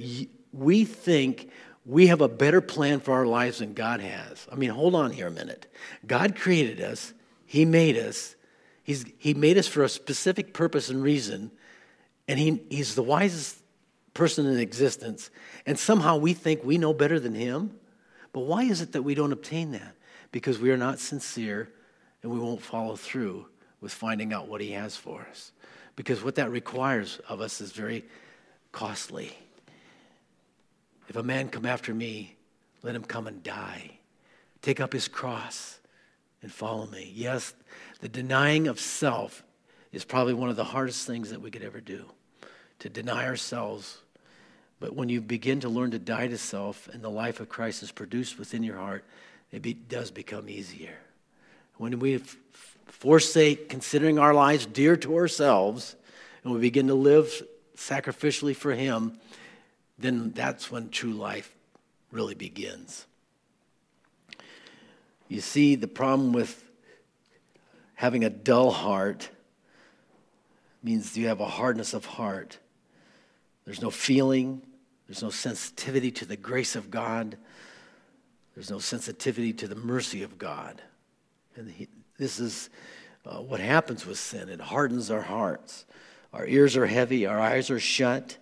we 0.52 0.86
think 0.86 1.50
we 1.86 2.08
have 2.08 2.22
a 2.22 2.28
better 2.28 2.62
plan 2.62 3.00
for 3.00 3.14
our 3.14 3.26
lives 3.26 3.60
than 3.60 3.74
God 3.74 4.00
has. 4.00 4.48
I 4.52 4.56
mean, 4.56 4.72
hold 4.72 4.96
on 4.96 5.12
here 5.12 5.28
a 5.28 5.32
minute. 5.32 5.72
God 6.06 6.36
created 6.36 6.82
us, 6.82 7.14
He 7.46 7.66
made 7.66 7.98
us. 7.98 8.36
He's, 8.84 9.04
he 9.18 9.34
made 9.34 9.58
us 9.58 9.68
for 9.68 9.82
a 9.84 9.90
specific 9.90 10.54
purpose 10.54 10.90
and 10.90 11.02
reason, 11.02 11.50
and 12.28 12.38
he, 12.38 12.62
He's 12.70 12.94
the 12.94 13.02
wisest 13.02 13.58
person 14.16 14.48
in 14.48 14.58
existence, 14.58 15.30
and 15.68 15.78
somehow 15.78 16.18
we 16.18 16.34
think 16.34 16.64
we 16.64 16.80
know 16.80 16.94
better 16.94 17.20
than 17.20 17.36
him. 17.36 17.78
But 18.34 18.42
why 18.42 18.64
is 18.64 18.82
it 18.82 18.94
that 18.94 19.04
we 19.04 19.14
don't 19.14 19.32
obtain 19.32 19.74
that? 19.74 19.96
Because 20.32 20.58
we 20.58 20.72
are 20.72 20.78
not 20.78 20.98
sincere 20.98 21.70
and 22.24 22.32
we 22.32 22.40
won't 22.40 22.62
follow 22.62 22.96
through 22.96 23.46
with 23.82 23.94
finding 23.94 24.34
out 24.34 24.48
what 24.48 24.62
he 24.62 24.72
has 24.72 24.96
for 24.96 25.28
us. 25.30 25.52
Because 25.96 26.24
what 26.24 26.36
that 26.36 26.50
requires 26.50 27.20
of 27.30 27.40
us 27.40 27.62
is 27.62 27.72
very 27.72 28.04
costly. 28.72 29.38
If 31.08 31.16
a 31.16 31.24
man 31.24 31.50
come 31.50 31.66
after 31.66 31.94
me, 31.94 32.36
let 32.82 32.96
him 32.96 33.04
come 33.04 33.28
and 33.28 33.44
die. 33.44 34.00
Take 34.62 34.80
up 34.80 34.94
his 34.94 35.08
cross 35.08 35.80
and 36.42 36.52
follow 36.52 36.88
me. 36.88 37.12
Yes, 37.14 37.54
the 38.00 38.10
denying 38.10 38.68
of 38.68 38.80
self 38.80 39.44
is 39.92 40.04
probably 40.04 40.34
one 40.34 40.50
of 40.50 40.56
the 40.56 40.64
hardest 40.64 41.06
things 41.06 41.30
that 41.30 41.42
we 41.42 41.52
could 41.52 41.64
ever 41.64 41.80
do. 41.80 42.06
To 42.80 42.90
deny 42.90 43.26
ourselves 43.26 44.02
but 44.86 44.96
when 44.96 45.10
you 45.10 45.20
begin 45.20 45.62
to 45.62 45.68
learn 45.68 45.90
to 45.90 45.98
die 45.98 46.28
to 46.28 46.38
self 46.38 46.88
and 46.94 47.02
the 47.02 47.10
life 47.10 47.40
of 47.40 47.50
Christ 47.50 47.82
is 47.82 47.92
produced 47.92 48.38
within 48.38 48.62
your 48.62 48.78
heart, 48.78 49.04
it 49.52 49.64
be, 49.64 49.74
does 49.74 50.12
become 50.12 50.48
easier. 50.48 50.96
When 51.78 51.98
we 51.98 52.18
f- 52.18 52.38
forsake 52.86 53.68
considering 53.68 54.20
our 54.20 54.32
lives 54.32 54.68
dear 54.68 54.96
to 54.98 55.16
ourselves 55.16 55.96
and 56.44 56.54
we 56.54 56.60
begin 56.60 56.86
to 56.90 56.94
live 56.94 57.42
sacrificially 57.76 58.56
for 58.56 58.74
Him, 58.76 59.18
then 59.98 60.30
that's 60.34 60.70
when 60.70 60.90
true 60.90 61.14
life 61.14 61.52
really 62.12 62.36
begins. 62.36 63.08
You 65.28 65.42
see, 65.42 65.74
the 65.74 65.88
problem 65.88 66.32
with 66.32 66.64
having 67.96 68.24
a 68.24 68.30
dull 68.30 68.70
heart 68.70 69.30
means 70.84 71.18
you 71.18 71.30
have 71.30 71.40
a 71.40 71.48
hardness 71.48 71.96
of 71.96 72.06
heart. 72.06 72.60
There's 73.66 73.82
no 73.82 73.90
feeling, 73.90 74.62
there's 75.08 75.22
no 75.22 75.30
sensitivity 75.30 76.12
to 76.12 76.26
the 76.26 76.38
grace 76.38 76.76
of 76.76 76.90
God, 76.90 77.38
there's 78.56 78.72
no 78.72 78.80
sensitivity 78.80 79.54
to 79.54 79.68
the 79.68 79.76
mercy 79.76 80.24
of 80.24 80.38
God. 80.38 80.82
And 81.56 81.70
he, 81.70 81.88
this 82.18 82.40
is 82.40 82.70
uh, 83.26 83.38
what 83.38 83.60
happens 83.60 84.06
with 84.06 84.18
sin 84.18 84.50
it 84.50 84.62
hardens 84.62 85.12
our 85.12 85.22
hearts. 85.22 85.86
Our 86.34 86.46
ears 86.46 86.76
are 86.76 86.86
heavy, 86.86 87.26
our 87.26 87.40
eyes 87.40 87.70
are 87.70 87.80
shut. 87.80 88.38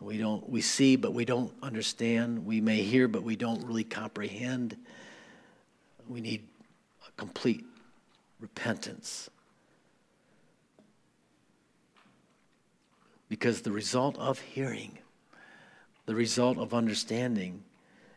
We 0.00 0.18
don't 0.18 0.48
we 0.48 0.60
see 0.60 0.96
but 0.96 1.14
we 1.14 1.24
don't 1.24 1.52
understand. 1.62 2.44
We 2.44 2.60
may 2.60 2.82
hear 2.82 3.08
but 3.08 3.22
we 3.22 3.36
don't 3.36 3.64
really 3.64 3.84
comprehend. 3.84 4.76
We 6.08 6.20
need 6.20 6.46
a 7.06 7.10
complete 7.16 7.64
repentance. 8.40 9.30
Because 13.28 13.62
the 13.62 13.72
result 13.72 14.16
of 14.18 14.38
hearing, 14.38 14.98
the 16.06 16.14
result 16.14 16.58
of 16.58 16.72
understanding, 16.72 17.62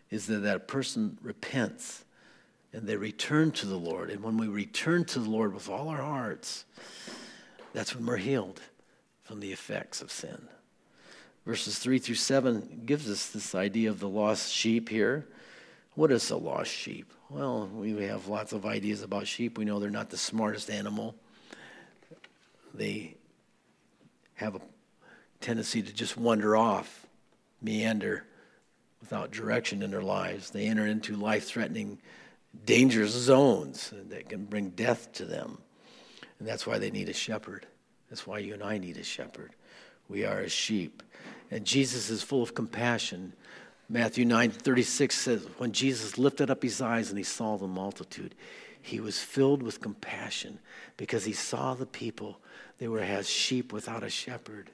is 0.10 0.28
that 0.28 0.40
that 0.40 0.68
person 0.68 1.18
repents 1.22 2.06
and 2.72 2.88
they 2.88 2.96
return 2.96 3.52
to 3.52 3.66
the 3.66 3.78
Lord. 3.78 4.10
And 4.10 4.24
when 4.24 4.38
we 4.38 4.48
return 4.48 5.06
to 5.06 5.20
the 5.20 5.30
Lord 5.30 5.54
with 5.54 5.70
all 5.70 5.90
our 5.90 6.02
hearts, 6.02 6.66
that's 7.74 7.96
when 7.96 8.06
we're 8.06 8.18
healed 8.18 8.62
from 9.24 9.40
the 9.40 9.52
effects 9.52 10.02
of 10.02 10.12
sin. 10.12 10.48
Verses 11.46 11.80
3 11.80 12.00
through 12.00 12.16
7 12.16 12.84
gives 12.86 13.10
us 13.10 13.30
this 13.30 13.56
idea 13.56 13.90
of 13.90 14.00
the 14.00 14.10
lost 14.10 14.52
sheep 14.52 14.90
here. 14.90 15.28
What 15.96 16.12
is 16.12 16.30
a 16.30 16.38
lost 16.38 16.72
sheep? 16.72 17.12
Well, 17.30 17.68
we 17.68 17.92
have 18.06 18.28
lots 18.28 18.54
of 18.54 18.66
ideas 18.66 19.02
about 19.02 19.28
sheep. 19.28 19.58
We 19.58 19.66
know 19.66 19.80
they're 19.80 19.90
not 19.90 20.10
the 20.10 20.18
smartest 20.18 20.70
animal. 20.70 21.16
They 22.74 23.16
have 24.36 24.56
a 24.56 24.62
tendency 25.42 25.82
to 25.82 25.94
just 25.94 26.18
wander 26.18 26.56
off, 26.56 26.99
meander 27.62 28.26
without 29.02 29.32
direction 29.32 29.82
in 29.82 29.92
their 29.92 30.02
lives. 30.02 30.50
They 30.50 30.68
enter 30.68 30.86
into 30.86 31.16
life 31.16 31.46
threatening, 31.46 32.00
dangerous 32.66 33.12
zones 33.12 33.94
that 34.10 34.30
can 34.30 34.46
bring 34.46 34.70
death 34.70 35.12
to 35.14 35.26
them. 35.26 35.60
And 36.40 36.48
that's 36.48 36.66
why 36.66 36.80
they 36.80 36.92
need 36.92 37.10
a 37.10 37.14
shepherd. 37.14 37.66
That's 38.10 38.26
why 38.26 38.40
you 38.40 38.54
and 38.54 38.64
I 38.64 38.78
need 38.78 38.98
a 38.98 39.04
shepherd. 39.04 39.56
We 40.08 40.26
are 40.26 40.40
as 40.40 40.52
sheep. 40.52 41.04
And 41.52 41.66
Jesus 41.66 42.10
is 42.10 42.24
full 42.24 42.42
of 42.42 42.56
compassion. 42.56 43.34
Matthew 43.88 44.26
9 44.26 44.52
36 44.52 45.16
says, 45.16 45.48
When 45.58 45.72
Jesus 45.72 46.18
lifted 46.18 46.50
up 46.50 46.64
his 46.64 46.82
eyes 46.82 47.10
and 47.10 47.18
he 47.18 47.24
saw 47.24 47.58
the 47.58 47.68
multitude, 47.68 48.36
he 48.82 49.00
was 49.00 49.20
filled 49.20 49.62
with 49.62 49.82
compassion 49.82 50.60
because 50.98 51.26
he 51.26 51.34
saw 51.34 51.74
the 51.74 51.86
people. 51.86 52.40
They 52.78 52.88
were 52.88 53.02
as 53.02 53.30
sheep 53.30 53.74
without 53.74 54.04
a 54.04 54.10
shepherd. 54.10 54.72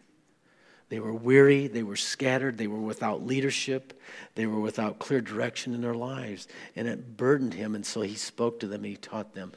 They 0.90 1.00
were 1.00 1.14
weary, 1.14 1.68
they 1.68 1.84
were 1.84 1.96
scattered, 1.96 2.58
they 2.58 2.68
were 2.68 2.80
without 2.80 3.26
leadership, 3.26 4.00
they 4.36 4.46
were 4.46 4.60
without 4.60 5.00
clear 5.00 5.20
direction 5.20 5.74
in 5.74 5.82
their 5.82 5.96
lives. 5.96 6.48
And 6.76 6.88
it 6.88 7.18
burdened 7.18 7.56
him, 7.56 7.74
and 7.74 7.86
so 7.86 8.02
he 8.02 8.16
spoke 8.16 8.60
to 8.60 8.68
them 8.68 8.84
and 8.84 8.92
he 8.92 8.98
taught 8.98 9.34
them. 9.34 9.52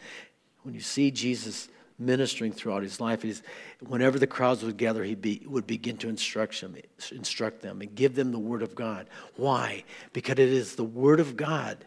When 0.62 0.74
you 0.74 0.80
see 0.80 1.10
Jesus 1.10 1.68
ministering 1.98 2.52
throughout 2.52 2.82
his 2.82 3.00
life, 3.00 3.24
is 3.24 3.42
whenever 3.86 4.18
the 4.18 4.26
crowds 4.26 4.62
would 4.62 4.76
gather, 4.76 5.04
he 5.04 5.14
be, 5.14 5.42
would 5.46 5.66
begin 5.66 5.96
to 5.98 6.08
instruct 6.08 6.60
them, 6.60 6.76
instruct 7.10 7.60
them 7.60 7.80
and 7.80 7.94
give 7.94 8.14
them 8.14 8.30
the 8.32 8.38
word 8.38 8.62
of 8.62 8.74
God. 8.74 9.08
Why? 9.36 9.84
Because 10.12 10.34
it 10.34 10.38
is 10.38 10.76
the 10.76 10.84
word 10.84 11.20
of 11.20 11.36
God 11.36 11.84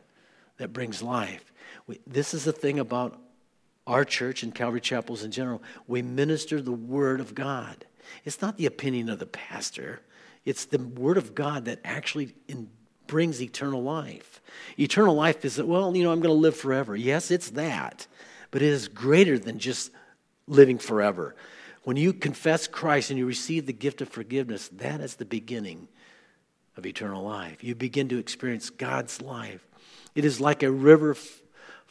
that 0.58 0.74
brings 0.74 1.02
life. 1.02 1.52
We, 1.88 2.00
this 2.06 2.34
is 2.34 2.44
the 2.44 2.52
thing 2.52 2.80
about 2.80 3.20
our 3.88 4.06
church 4.06 4.44
and 4.44 4.54
Calvary 4.54 4.82
chapels 4.82 5.24
in 5.24 5.32
general. 5.32 5.64
We 5.88 6.02
minister 6.02 6.62
the 6.62 6.72
word 6.72 7.20
of 7.20 7.34
God. 7.34 7.86
It's 8.26 8.42
not 8.42 8.58
the 8.58 8.66
opinion 8.66 9.10
of 9.10 9.20
the 9.20 9.26
pastor, 9.26 10.02
it's 10.46 10.66
the 10.66 10.80
Word 10.80 11.18
of 11.18 11.36
God 11.36 11.66
that 11.66 11.80
actually 11.84 12.34
in, 12.48 12.70
brings 13.08 13.42
eternal 13.42 13.84
life. 13.84 14.42
Eternal 14.80 15.14
life 15.14 15.44
is 15.44 15.62
well, 15.62 15.96
you 15.96 16.04
know, 16.04 16.12
I'm 16.12 16.22
going 16.22 16.34
to 16.34 16.42
live 16.42 16.56
forever. 16.56 16.96
Yes, 16.96 17.30
it's 17.30 17.52
that, 17.52 18.08
but 18.52 18.62
it 18.62 18.70
is 18.70 18.88
greater 18.88 19.38
than 19.38 19.60
just 19.60 19.92
living 20.48 20.78
forever. 20.78 21.36
When 21.84 21.98
you 21.98 22.14
confess 22.14 22.68
Christ 22.68 23.10
and 23.10 23.20
you 23.20 23.26
receive 23.26 23.66
the 23.66 23.74
gift 23.74 24.02
of 24.02 24.10
forgiveness, 24.10 24.68
that 24.70 25.02
is 25.02 25.16
the 25.16 25.26
beginning 25.26 25.88
of 26.78 26.86
eternal 26.86 27.24
life. 27.24 27.64
You 27.64 27.76
begin 27.76 28.08
to 28.10 28.18
experience 28.18 28.70
God's 28.70 29.22
life. 29.22 29.68
It 30.16 30.26
is 30.26 30.40
like 30.40 30.64
a 30.64 30.72
river 30.72 31.16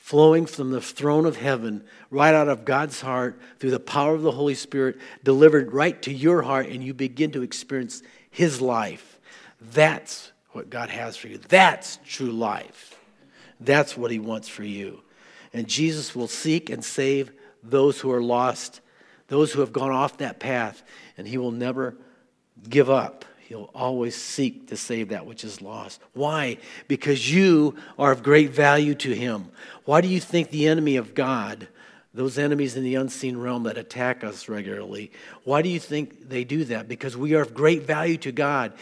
flowing 0.01 0.47
from 0.47 0.71
the 0.71 0.81
throne 0.81 1.27
of 1.27 1.37
heaven, 1.37 1.85
right 2.11 2.35
out 2.35 2.49
of 2.49 2.65
God's 2.65 3.01
heart, 3.01 3.39
through 3.59 3.71
the 3.71 3.79
power 3.79 4.15
of 4.15 4.23
the 4.23 4.33
Holy 4.33 4.55
Spirit, 4.55 4.99
delivered 5.23 5.73
right 5.73 6.01
to 6.03 6.13
your 6.13 6.43
heart, 6.43 6.67
and 6.67 6.83
you 6.83 6.95
begin 6.95 7.31
to 7.33 7.43
experience 7.43 8.03
His 8.31 8.61
life. 8.61 9.21
That's 9.61 10.33
what 10.51 10.71
God 10.71 10.89
has 10.89 11.17
for 11.17 11.29
you. 11.29 11.39
That's 11.49 12.01
true 12.05 12.33
life. 12.33 12.99
That's 13.61 13.97
what 13.97 14.11
He 14.11 14.19
wants 14.19 14.49
for 14.49 14.65
you. 14.65 15.03
And 15.53 15.69
Jesus 15.69 16.17
will 16.17 16.29
seek 16.29 16.71
and 16.71 16.85
save 16.85 17.31
those 17.63 18.01
who 18.01 18.11
are 18.11 18.23
lost, 18.23 18.81
those 19.29 19.53
who 19.53 19.61
have 19.61 19.73
gone 19.73 19.93
off 19.93 20.17
that 20.17 20.41
path, 20.41 20.83
and 21.19 21.29
He 21.29 21.37
will 21.37 21.53
never 21.53 21.95
give 22.69 22.89
up. 22.91 23.25
He'll 23.51 23.69
always 23.75 24.15
seek 24.15 24.69
to 24.69 24.77
save 24.77 25.09
that 25.09 25.27
which 25.27 25.43
is 25.43 25.61
lost. 25.61 26.01
Why? 26.13 26.59
Because 26.87 27.35
you 27.35 27.75
are 27.99 28.13
of 28.13 28.23
great 28.23 28.51
value 28.51 28.95
to 28.95 29.13
him. 29.13 29.51
Why 29.85 30.01
do 30.01 30.07
you 30.07 30.21
think 30.21 30.51
the 30.51 30.69
enemy 30.69 30.95
of 30.95 31.17
God, 31.17 31.67
those 32.15 32.39
enemies 32.39 32.77
in 32.77 32.85
the 32.85 32.95
unseen 32.95 33.37
realm 33.37 33.65
that 33.65 33.77
attack 33.77 34.23
us 34.23 34.49
regularly, 34.49 35.11
why 35.43 35.63
do 35.63 35.69
you 35.69 35.81
think 35.81 36.29
they 36.29 36.45
do 36.45 36.63
that? 36.67 36.87
Because 36.87 37.17
we 37.17 37.35
are 37.35 37.43
of 37.43 37.53
great 37.53 37.83
value 37.83 38.19
to 38.19 38.31
God. 38.31 38.73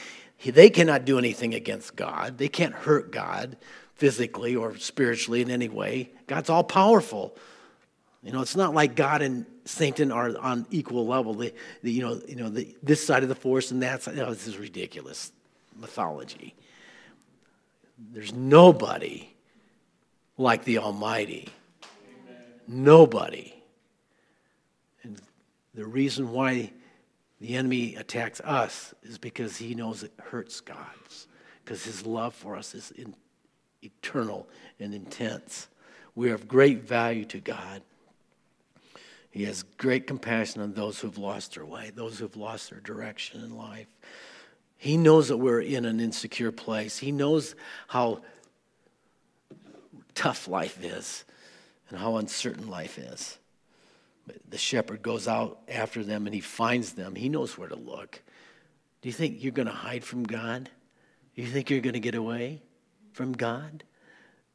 They 0.45 0.69
cannot 0.69 1.07
do 1.07 1.17
anything 1.17 1.55
against 1.55 1.97
God, 1.97 2.37
they 2.37 2.51
can't 2.51 2.75
hurt 2.75 3.11
God 3.11 3.57
physically 3.95 4.55
or 4.55 4.77
spiritually 4.77 5.41
in 5.41 5.51
any 5.51 5.71
way. 5.71 6.11
God's 6.27 6.51
all 6.51 6.63
powerful. 6.63 7.35
You 8.23 8.33
know, 8.33 8.41
it's 8.41 8.57
not 8.57 8.75
like 8.75 8.97
God 8.97 9.23
and 9.23 9.47
Satan 9.65 10.11
are 10.11 10.37
on 10.39 10.67
equal 10.71 11.07
level. 11.07 11.35
The, 11.35 11.55
the 11.83 11.93
you 11.93 12.03
know, 12.03 12.21
you 12.27 12.37
know 12.37 12.49
the, 12.49 12.75
this 12.83 13.05
side 13.05 13.23
of 13.23 13.29
the 13.29 13.35
force 13.35 13.71
and 13.71 13.83
that 13.83 14.03
side. 14.03 14.17
Know, 14.17 14.31
this 14.31 14.47
is 14.47 14.59
ridiculous 14.59 15.33
mythology. 15.79 16.55
There's 18.13 18.33
nobody 18.33 19.29
like 20.37 20.65
the 20.65 20.79
Almighty. 20.79 21.49
Amen. 22.27 22.45
Nobody. 22.67 23.55
And 25.03 25.21
the 25.75 25.87
reason 25.87 26.33
why 26.33 26.73
the 27.41 27.55
enemy 27.57 27.95
attacks 27.97 28.41
us 28.41 28.95
is 29.03 29.19
because 29.19 29.57
he 29.57 29.75
knows 29.75 30.03
it 30.03 30.13
hurts 30.19 30.61
God. 30.61 30.77
because 31.65 31.85
his 31.85 32.07
love 32.07 32.35
for 32.35 32.57
us 32.57 32.75
is 32.75 32.91
in, 32.93 33.15
eternal 33.83 34.49
and 34.81 34.95
intense. 34.95 35.69
We 36.15 36.31
are 36.31 36.35
of 36.35 36.49
great 36.49 36.83
value 36.83 37.25
to 37.27 37.39
God. 37.39 37.83
He 39.31 39.45
has 39.45 39.63
great 39.63 40.07
compassion 40.07 40.63
on 40.63 40.73
those 40.73 41.01
who've 41.01 41.19
lost 41.19 41.55
their 41.55 41.67
way, 41.67 41.91
those 41.95 42.19
who've 42.19 42.37
lost 42.37 42.71
their 42.71 42.81
direction 42.81 43.43
in 43.43 43.57
life. 43.57 43.87
He 44.77 44.97
knows 44.97 45.29
that 45.29 45.37
we're 45.37 45.61
in 45.61 45.85
an 45.85 46.01
insecure 46.01 46.53
place. 46.53 46.99
He 46.99 47.13
knows 47.13 47.55
how 47.89 48.23
tough 50.15 50.49
life 50.49 50.83
is 50.83 51.25
and 51.91 51.99
how 51.99 52.17
uncertain 52.17 52.69
life 52.69 52.99
is. 52.99 53.39
But 54.27 54.37
the 54.49 54.59
shepherd 54.59 55.03
goes 55.03 55.27
out 55.27 55.61
after 55.69 56.05
them 56.05 56.27
and 56.27 56.35
he 56.35 56.41
finds 56.41 56.93
them. 56.93 57.15
He 57.15 57.29
knows 57.29 57.57
where 57.57 57.69
to 57.69 57.77
look. 57.77 58.23
Do 59.01 59.09
you 59.09 59.13
think 59.13 59.43
you're 59.43 59.53
going 59.53 59.69
to 59.69 59.73
hide 59.73 60.05
from 60.05 60.25
God? 60.25 60.71
Do 61.35 61.43
you 61.43 61.49
think 61.49 61.71
you're 61.71 61.81
going 61.81 61.95
to 61.95 62.01
get 62.01 62.15
away 62.15 62.63
from 63.13 63.33
God? 63.33 63.85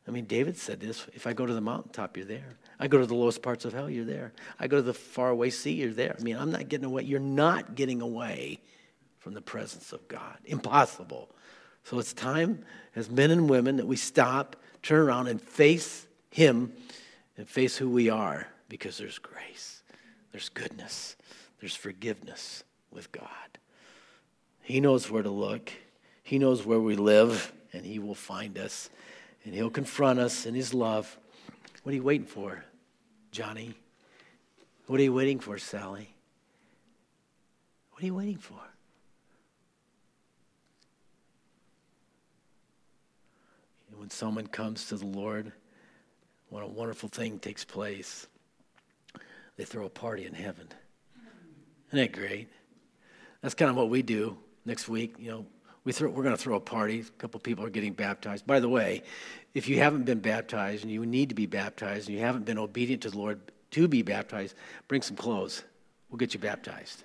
I 0.08 0.12
mean, 0.12 0.26
David 0.26 0.58
said 0.58 0.80
this 0.80 1.08
if 1.14 1.26
I 1.28 1.34
go 1.34 1.46
to 1.46 1.54
the 1.54 1.62
mountaintop, 1.62 2.18
you're 2.18 2.26
there. 2.26 2.58
I 2.80 2.88
go 2.88 3.00
to 3.00 3.06
the 3.06 3.16
lowest 3.16 3.42
parts 3.42 3.66
of 3.66 3.74
hell, 3.74 3.90
you're 3.90 4.06
there. 4.06 4.34
I 4.60 4.68
go 4.68 4.78
to 4.78 4.82
the 4.82 4.94
faraway 4.94 5.50
sea, 5.50 5.72
you're 5.72 5.92
there. 5.92 6.16
I 6.20 6.22
mean, 6.22 6.36
I'm 6.36 6.52
not 6.52 6.68
getting 6.68 6.86
away. 6.86 7.04
You're 7.04 7.20
not 7.20 7.76
getting 7.76 8.02
away 8.02 8.60
from 9.20 9.34
the 9.34 9.42
presence 9.42 9.94
of 9.94 10.06
God. 10.08 10.38
Impossible. 10.46 11.30
So 11.86 12.00
it's 12.00 12.14
time 12.14 12.66
as 12.96 13.10
men 13.10 13.32
and 13.32 13.50
women 13.50 13.78
that 13.78 13.88
we 13.88 13.96
stop, 13.96 14.58
turn 14.82 15.00
around, 15.00 15.28
and 15.28 15.42
face 15.42 16.08
Him 16.30 16.74
and 17.38 17.48
face 17.48 17.78
who 17.78 17.90
we 17.90 18.10
are 18.10 18.48
because 18.68 18.98
there's 18.98 19.20
grace, 19.20 19.84
there's 20.32 20.50
goodness, 20.50 21.16
there's 21.60 21.76
forgiveness 21.76 22.64
with 22.92 23.12
God. 23.12 23.28
He 24.62 24.80
knows 24.80 25.10
where 25.10 25.24
to 25.24 25.30
look, 25.30 25.72
He 26.24 26.40
knows 26.40 26.66
where 26.66 26.80
we 26.80 26.96
live, 26.96 27.54
and 27.72 27.86
He 27.86 28.00
will 28.00 28.16
find 28.16 28.58
us 28.58 28.90
and 29.44 29.54
he'll 29.54 29.70
confront 29.70 30.20
us 30.20 30.46
in 30.46 30.54
his 30.56 30.74
love. 30.74 31.18
What 31.84 31.92
are 31.92 31.96
you 31.96 32.04
waiting 32.04 32.28
for, 32.28 32.64
Johnny? 33.32 33.74
What 34.88 35.00
are 35.00 35.04
you 35.04 35.14
waiting 35.14 35.40
for, 35.40 35.58
Sally? 35.58 36.14
What 37.92 38.04
are 38.04 38.06
you 38.06 38.16
waiting 38.16 38.38
for? 38.38 38.60
when 44.04 44.10
someone 44.10 44.46
comes 44.46 44.88
to 44.88 44.98
the 44.98 45.06
Lord, 45.06 45.54
what 46.50 46.62
a 46.62 46.68
wonderful 46.68 47.08
thing 47.08 47.40
takes 47.40 47.64
place. 47.64 48.28
They 49.56 49.64
throw 49.64 49.86
a 49.86 49.90
party 49.90 50.26
in 50.26 50.34
heaven. 50.34 50.68
Isn't 51.88 52.00
that 52.00 52.12
great? 52.12 52.50
That's 53.40 53.54
kind 53.54 53.72
of 53.72 53.78
what 53.78 53.90
we 53.90 54.02
do 54.02 54.38
next 54.66 54.90
week. 54.90 55.16
You 55.18 55.32
know, 55.32 55.46
we 55.86 55.92
throw, 55.92 56.10
we're 56.10 56.24
going 56.24 56.36
to 56.36 56.42
throw 56.42 56.56
a 56.56 56.62
party. 56.62 57.02
A 57.02 57.04
couple 57.20 57.40
people 57.40 57.66
are 57.66 57.70
getting 57.70 57.94
baptized. 57.94 58.48
By 58.48 58.60
the 58.60 58.70
way, 58.70 59.04
if 59.54 59.68
you 59.68 59.80
haven't 59.80 60.04
been 60.04 60.20
baptized 60.20 60.84
and 60.84 60.92
you 60.92 61.06
need 61.06 61.30
to 61.30 61.36
be 61.36 61.46
baptized 61.46 62.08
and 62.08 62.18
you 62.18 62.24
haven't 62.24 62.46
been 62.46 62.58
obedient 62.58 63.02
to 63.04 63.10
the 63.10 63.18
Lord 63.18 63.40
to 63.72 63.88
be 63.88 64.02
baptized, 64.02 64.56
bring 64.88 65.02
some 65.02 65.18
clothes. 65.18 65.64
We'll 66.10 66.18
get 66.18 66.34
you 66.34 66.40
baptized. 66.40 67.04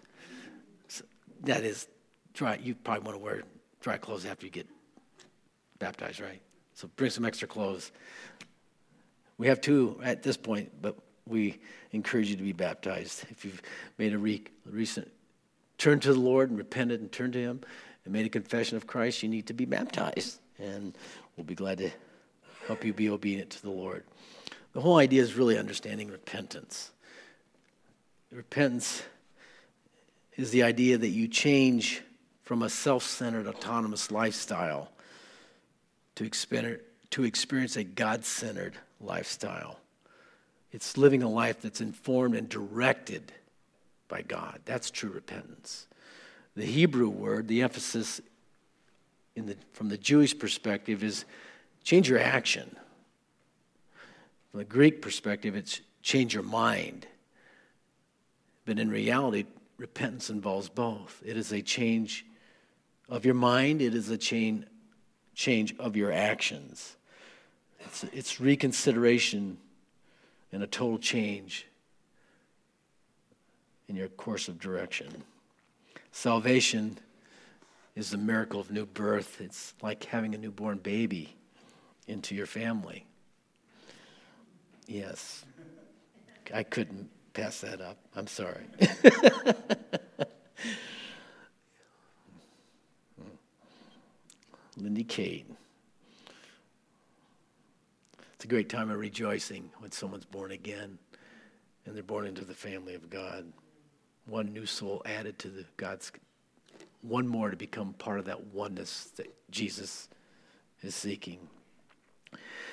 So 0.88 1.05
that 1.45 1.64
is 1.64 1.88
dry. 2.35 2.59
You 2.62 2.75
probably 2.75 3.05
want 3.05 3.19
to 3.19 3.25
wear 3.25 3.43
dry 3.81 3.97
clothes 3.97 4.27
after 4.27 4.47
you 4.47 4.53
get 4.53 4.69
baptized, 5.79 6.21
right? 6.21 6.41
So 6.75 6.88
bring 6.97 7.11
some 7.11 7.25
extra 7.25 7.49
clothes. 7.49 7.91
We 9.38 9.49
have 9.49 9.61
two 9.61 10.01
at 10.03 10.23
this 10.23 10.37
point, 10.37 10.71
but 10.81 10.97
we 11.27 11.59
encourage 11.93 12.29
you 12.31 12.37
to 12.37 12.43
be 12.43 12.53
baptized. 12.53 13.25
If 13.31 13.45
you've 13.45 13.62
made 13.99 14.12
a 14.12 14.19
re- 14.19 14.45
recent 14.64 15.11
turn 15.79 16.01
to 16.01 16.12
the 16.12 16.19
Lord 16.19 16.51
and 16.51 16.59
repented 16.59 17.01
and 17.01 17.11
turned 17.11 17.33
to 17.35 17.41
Him, 17.41 17.61
and 18.09 18.14
made 18.14 18.25
a 18.25 18.31
confession 18.31 18.79
of 18.79 18.87
Christ, 18.87 19.23
you 19.23 19.29
need 19.29 19.49
to 19.49 19.53
be 19.53 19.66
baptized. 19.66 20.40
And 20.59 20.97
we'll 21.37 21.44
be 21.44 21.55
glad 21.55 21.77
to 21.79 21.90
help 22.66 22.83
you 22.83 22.94
be 22.94 23.11
obedient 23.11 23.51
to 23.51 23.62
the 23.62 23.71
Lord. 23.71 24.03
The 24.73 24.81
whole 24.81 24.97
idea 24.97 25.21
is 25.21 25.35
really 25.35 25.59
understanding 25.59 26.09
repentance. 26.09 26.90
Repentance 28.33 29.03
is 30.37 30.53
the 30.53 30.62
idea 30.62 30.97
that 30.97 31.09
you 31.09 31.29
change 31.29 32.03
from 32.44 32.62
a 32.62 32.71
self 32.71 33.03
centered, 33.03 33.47
autonomous 33.47 34.11
lifestyle 34.11 34.90
to 36.14 36.25
experience, 36.25 36.83
to 37.11 37.25
experience 37.25 37.77
a 37.77 37.85
God 37.85 38.25
centered 38.25 38.75
lifestyle. 39.03 39.81
It's 40.73 40.97
living 40.97 41.23
a 41.23 41.29
life 41.29 41.61
that's 41.61 41.83
informed 41.83 42.35
and 42.37 42.49
directed 42.49 43.33
by 44.09 44.23
God. 44.23 44.61
That's 44.64 44.90
true 44.90 45.11
repentance. 45.11 45.88
The 46.59 46.66
Hebrew 46.66 47.09
word, 47.09 47.47
the 47.47 47.62
emphasis 47.62 48.21
the, 49.37 49.57
from 49.75 49.90
the 49.90 49.97
Jewish 49.97 50.37
perspective 50.37 51.05
is 51.05 51.25
change 51.85 52.09
your 52.09 52.18
action. 52.18 52.75
From 54.51 54.59
the 54.59 54.64
Greek 54.64 55.01
perspective, 55.01 55.55
it's 55.55 55.81
change 56.03 56.35
your 56.35 56.42
mind. 56.42 57.07
But 58.64 58.81
in 58.81 58.90
reality, 58.90 59.44
repentance 59.77 60.31
involves 60.31 60.68
both. 60.68 61.23
It 61.25 61.37
is 61.37 61.53
a 61.53 61.62
change 61.62 62.27
of 63.09 63.25
your 63.25 63.35
mind, 63.35 63.81
it 63.81 63.94
is 63.94 64.11
a 64.11 64.18
change, 64.18 64.64
change 65.37 65.77
of 65.79 65.94
your 65.94 66.11
actions. 66.11 66.97
It's, 67.79 68.03
it's 68.12 68.40
reconsideration 68.40 69.59
and 70.51 70.64
a 70.64 70.66
total 70.66 70.99
change 70.99 71.68
in 73.87 73.94
your 73.94 74.09
course 74.09 74.49
of 74.49 74.59
direction. 74.59 75.23
Salvation 76.12 76.99
is 77.94 78.11
the 78.11 78.18
miracle 78.18 78.61
of 78.61 78.71
new 78.71 78.87
birth. 78.87 79.40
It's 79.40 79.75
like 79.83 80.05
having 80.05 80.35
a 80.35 80.38
newborn 80.38 80.79
baby 80.79 81.35
into 82.07 82.35
your 82.35 82.47
family. 82.47 83.07
Yes. 84.87 85.44
I 86.53 86.62
couldn't 86.62 87.11
pass 87.35 87.61
that 87.61 87.81
up. 87.81 87.99
I'm 88.16 88.27
sorry. 88.27 88.64
Lindy 94.77 95.05
Kate. 95.05 95.47
It's 98.35 98.44
a 98.44 98.49
great 98.49 98.68
time 98.68 98.90
of 98.90 98.99
rejoicing 98.99 99.71
when 99.79 99.90
someone's 99.90 100.25
born 100.25 100.53
again 100.53 100.99
and 101.85 101.97
they're 101.97 102.03
born 102.03 102.27
into 102.27 102.44
the 102.44 102.55
family 102.55 102.94
of 102.94 103.11
God 103.11 103.53
one 104.29 104.53
new 104.53 104.67
soul 104.67 105.03
added 105.07 105.38
to 105.41 105.49
the 105.49 105.64
God's, 105.77 106.12
one 107.03 107.27
more 107.27 107.51
to 107.51 107.57
become 107.57 107.95
part 107.95 108.19
of 108.19 108.27
that 108.27 108.49
oneness 108.49 109.05
that 109.17 109.35
Jesus 109.51 110.09
is 110.83 110.95
seeking. 110.95 111.38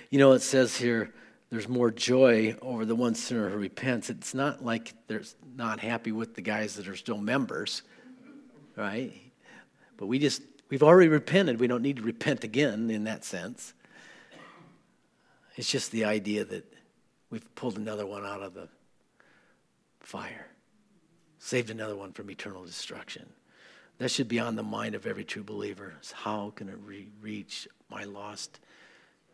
You 0.09 0.19
know, 0.19 0.33
it 0.33 0.41
says 0.41 0.75
here, 0.75 1.13
there's 1.49 1.69
more 1.69 1.91
joy 1.91 2.55
over 2.61 2.85
the 2.85 2.95
one 2.95 3.15
sinner 3.15 3.49
who 3.49 3.57
repents. 3.57 4.09
It's 4.09 4.33
not 4.33 4.63
like 4.63 4.93
they're 5.07 5.23
not 5.55 5.79
happy 5.79 6.11
with 6.11 6.35
the 6.35 6.41
guys 6.41 6.75
that 6.75 6.87
are 6.87 6.95
still 6.95 7.17
members, 7.17 7.83
right? 8.75 9.13
But 9.97 10.07
we 10.07 10.19
just, 10.19 10.41
we've 10.69 10.83
already 10.83 11.09
repented. 11.09 11.59
We 11.59 11.67
don't 11.67 11.81
need 11.81 11.97
to 11.97 12.03
repent 12.03 12.43
again 12.43 12.89
in 12.89 13.05
that 13.05 13.23
sense. 13.23 13.73
It's 15.55 15.69
just 15.69 15.91
the 15.91 16.03
idea 16.03 16.43
that 16.43 16.65
we've 17.29 17.55
pulled 17.55 17.77
another 17.77 18.05
one 18.05 18.25
out 18.25 18.41
of 18.41 18.53
the 18.53 18.67
fire 20.01 20.47
saved 21.39 21.69
another 21.69 21.95
one 21.95 22.11
from 22.11 22.29
eternal 22.29 22.63
destruction. 22.63 23.25
That 23.97 24.11
should 24.11 24.27
be 24.27 24.39
on 24.39 24.55
the 24.55 24.63
mind 24.63 24.95
of 24.95 25.05
every 25.05 25.23
true 25.23 25.43
believer. 25.43 25.93
Is 26.01 26.11
how 26.11 26.51
can 26.55 26.69
I 26.69 26.73
re- 26.73 27.07
reach 27.21 27.67
my 27.89 28.03
lost 28.03 28.59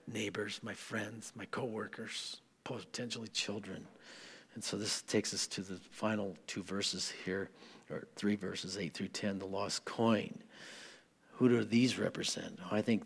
neighbors, 0.08 0.60
my 0.62 0.74
friends, 0.74 1.32
my 1.36 1.46
coworkers, 1.46 2.38
potentially 2.64 3.28
children? 3.30 3.88
And 4.54 4.64
so 4.64 4.78
this 4.78 5.02
takes 5.04 5.34
us 5.34 5.48
to 5.48 5.62
the 5.62 5.80
final 5.92 6.36
two 6.46 6.62
verses 6.64 7.12
here, 7.26 7.50
or 7.90 8.08
three 8.16 8.36
verses, 8.36 8.78
8 8.78 8.94
through 8.94 9.08
10, 9.08 9.40
the 9.40 9.46
lost 9.46 9.86
coin. 9.86 10.38
Who 11.34 11.50
do 11.50 11.64
these 11.64 11.98
represent? 11.98 12.60
I 12.70 12.82
think 12.82 13.04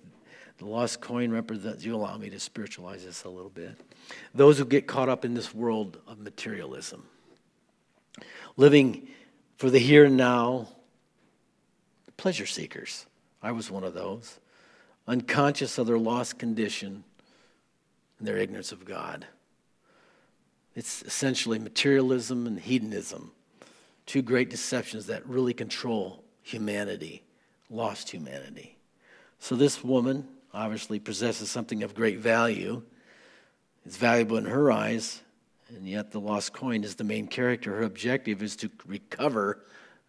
the 0.58 0.65
lost 0.65 1.01
coin 1.01 1.31
represents, 1.31 1.86
you 1.86 1.95
allow 1.95 2.17
me 2.17 2.29
to 2.31 2.39
spiritualize 2.39 3.05
this 3.05 3.23
a 3.23 3.29
little 3.29 3.49
bit. 3.49 3.79
Those 4.34 4.58
who 4.58 4.65
get 4.65 4.88
caught 4.88 5.08
up 5.08 5.23
in 5.23 5.34
this 5.34 5.53
world 5.53 5.99
of 6.08 6.19
materialism 6.19 7.05
living 8.57 9.07
for 9.57 9.69
the 9.69 9.79
here 9.79 10.05
and 10.05 10.17
now, 10.17 10.67
pleasure 12.17 12.45
seekers. 12.45 13.05
I 13.41 13.51
was 13.51 13.69
one 13.69 13.83
of 13.83 13.93
those, 13.93 14.39
unconscious 15.07 15.77
of 15.77 15.87
their 15.87 15.99
lost 15.99 16.39
condition 16.39 17.03
and 18.19 18.27
their 18.27 18.37
ignorance 18.37 18.71
of 18.71 18.85
God. 18.85 19.25
It's 20.75 21.03
essentially 21.03 21.59
materialism 21.59 22.47
and 22.47 22.59
hedonism, 22.59 23.31
two 24.05 24.21
great 24.21 24.49
deceptions 24.49 25.05
that 25.07 25.25
really 25.27 25.53
control 25.53 26.23
humanity, 26.41 27.23
lost 27.69 28.09
humanity. 28.09 28.77
So, 29.39 29.55
this 29.55 29.83
woman 29.83 30.27
obviously 30.53 30.99
possesses 30.99 31.51
something 31.51 31.83
of 31.83 31.93
great 31.95 32.19
value. 32.19 32.81
It's 33.85 33.97
valuable 33.97 34.37
in 34.37 34.45
her 34.45 34.71
eyes, 34.71 35.21
and 35.75 35.88
yet, 35.88 36.11
the 36.11 36.19
lost 36.19 36.53
coin 36.53 36.83
is 36.83 36.95
the 36.95 37.03
main 37.03 37.27
character. 37.27 37.75
Her 37.75 37.83
objective 37.83 38.41
is 38.41 38.55
to 38.57 38.71
recover 38.85 39.59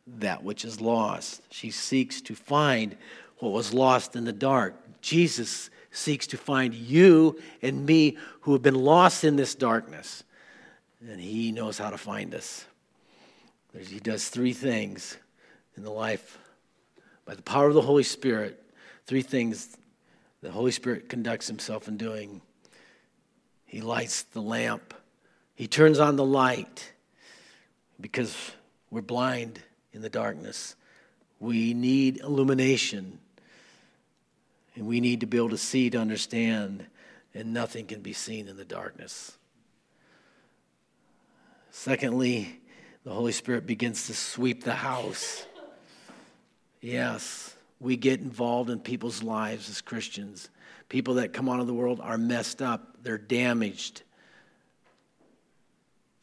that 0.07 0.45
which 0.45 0.65
is 0.65 0.81
lost. 0.81 1.43
She 1.51 1.71
seeks 1.71 2.21
to 2.23 2.35
find 2.35 2.97
what 3.39 3.53
was 3.53 3.75
lost 3.75 4.15
in 4.15 4.25
the 4.25 4.33
dark. 4.33 4.77
Jesus 5.01 5.71
seeks 5.91 6.27
to 6.29 6.37
find 6.37 6.73
you 6.73 7.41
and 7.63 7.85
me 7.85 8.17
who 8.43 8.53
have 8.53 8.63
been 8.63 8.77
lost 8.77 9.25
in 9.25 9.37
this 9.37 9.55
darkness. 9.55 10.23
And 11.07 11.21
he 11.21 11.53
knows 11.53 11.79
how 11.79 11.91
to 11.91 11.99
find 11.99 12.35
us. 12.35 12.65
He 13.77 14.01
does 14.01 14.29
three 14.29 14.53
things 14.53 15.17
in 15.77 15.83
the 15.83 15.91
life 15.91 16.39
by 17.25 17.35
the 17.35 17.43
power 17.43 17.67
of 17.67 17.75
the 17.75 17.83
Holy 17.83 18.05
Spirit. 18.05 18.63
Three 19.07 19.23
things 19.23 19.77
the 20.41 20.51
Holy 20.51 20.71
Spirit 20.71 21.09
conducts 21.09 21.47
himself 21.47 21.89
in 21.89 21.97
doing. 21.97 22.41
He 23.65 23.81
lights 23.81 24.23
the 24.23 24.41
lamp, 24.41 24.95
he 25.57 25.67
turns 25.67 25.99
on 25.99 26.17
the 26.17 26.25
light 26.25 26.93
because 28.01 28.53
we're 28.91 29.01
blind 29.01 29.61
in 29.93 30.03
the 30.03 30.11
darkness. 30.11 30.77
We 31.41 31.75
need 31.75 32.19
illumination. 32.19 33.19
And 34.75 34.87
we 34.87 35.01
need 35.01 35.21
to 35.21 35.27
be 35.27 35.39
able 35.39 35.49
to 35.51 35.59
see 35.59 35.89
to 35.89 35.99
understand, 35.99 36.87
and 37.35 37.55
nothing 37.55 37.87
can 37.87 38.03
be 38.03 38.13
seen 38.13 38.47
in 38.47 38.59
the 38.59 38.65
darkness. 38.65 39.39
Secondly, 41.71 42.61
the 43.05 43.11
Holy 43.11 43.33
Spirit 43.33 43.67
begins 43.67 44.07
to 44.09 44.15
sweep 44.15 44.65
the 44.65 44.75
house. 44.75 45.47
Yes, 46.83 47.57
we 47.81 47.97
get 47.97 48.21
involved 48.21 48.69
in 48.69 48.81
people's 48.81 49.23
lives 49.23 49.71
as 49.71 49.81
Christians. 49.81 50.51
People 50.91 51.15
that 51.15 51.33
come 51.33 51.49
out 51.49 51.61
of 51.61 51.67
the 51.67 51.75
world 51.75 52.01
are 52.03 52.19
messed 52.19 52.61
up, 52.61 52.97
they're 53.03 53.17
damaged, 53.17 54.03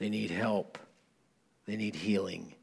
they 0.03 0.09
need 0.09 0.31
help, 0.31 0.77
they 1.65 1.77
need 1.77 1.95
healing. 1.95 2.53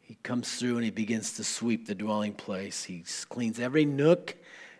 He 0.00 0.14
comes 0.22 0.54
through 0.54 0.76
and 0.76 0.84
he 0.84 0.92
begins 0.92 1.32
to 1.32 1.44
sweep 1.44 1.88
the 1.88 1.94
dwelling 1.96 2.34
place. 2.34 2.84
He 2.84 3.02
cleans 3.28 3.58
every 3.58 3.84
nook 3.84 4.36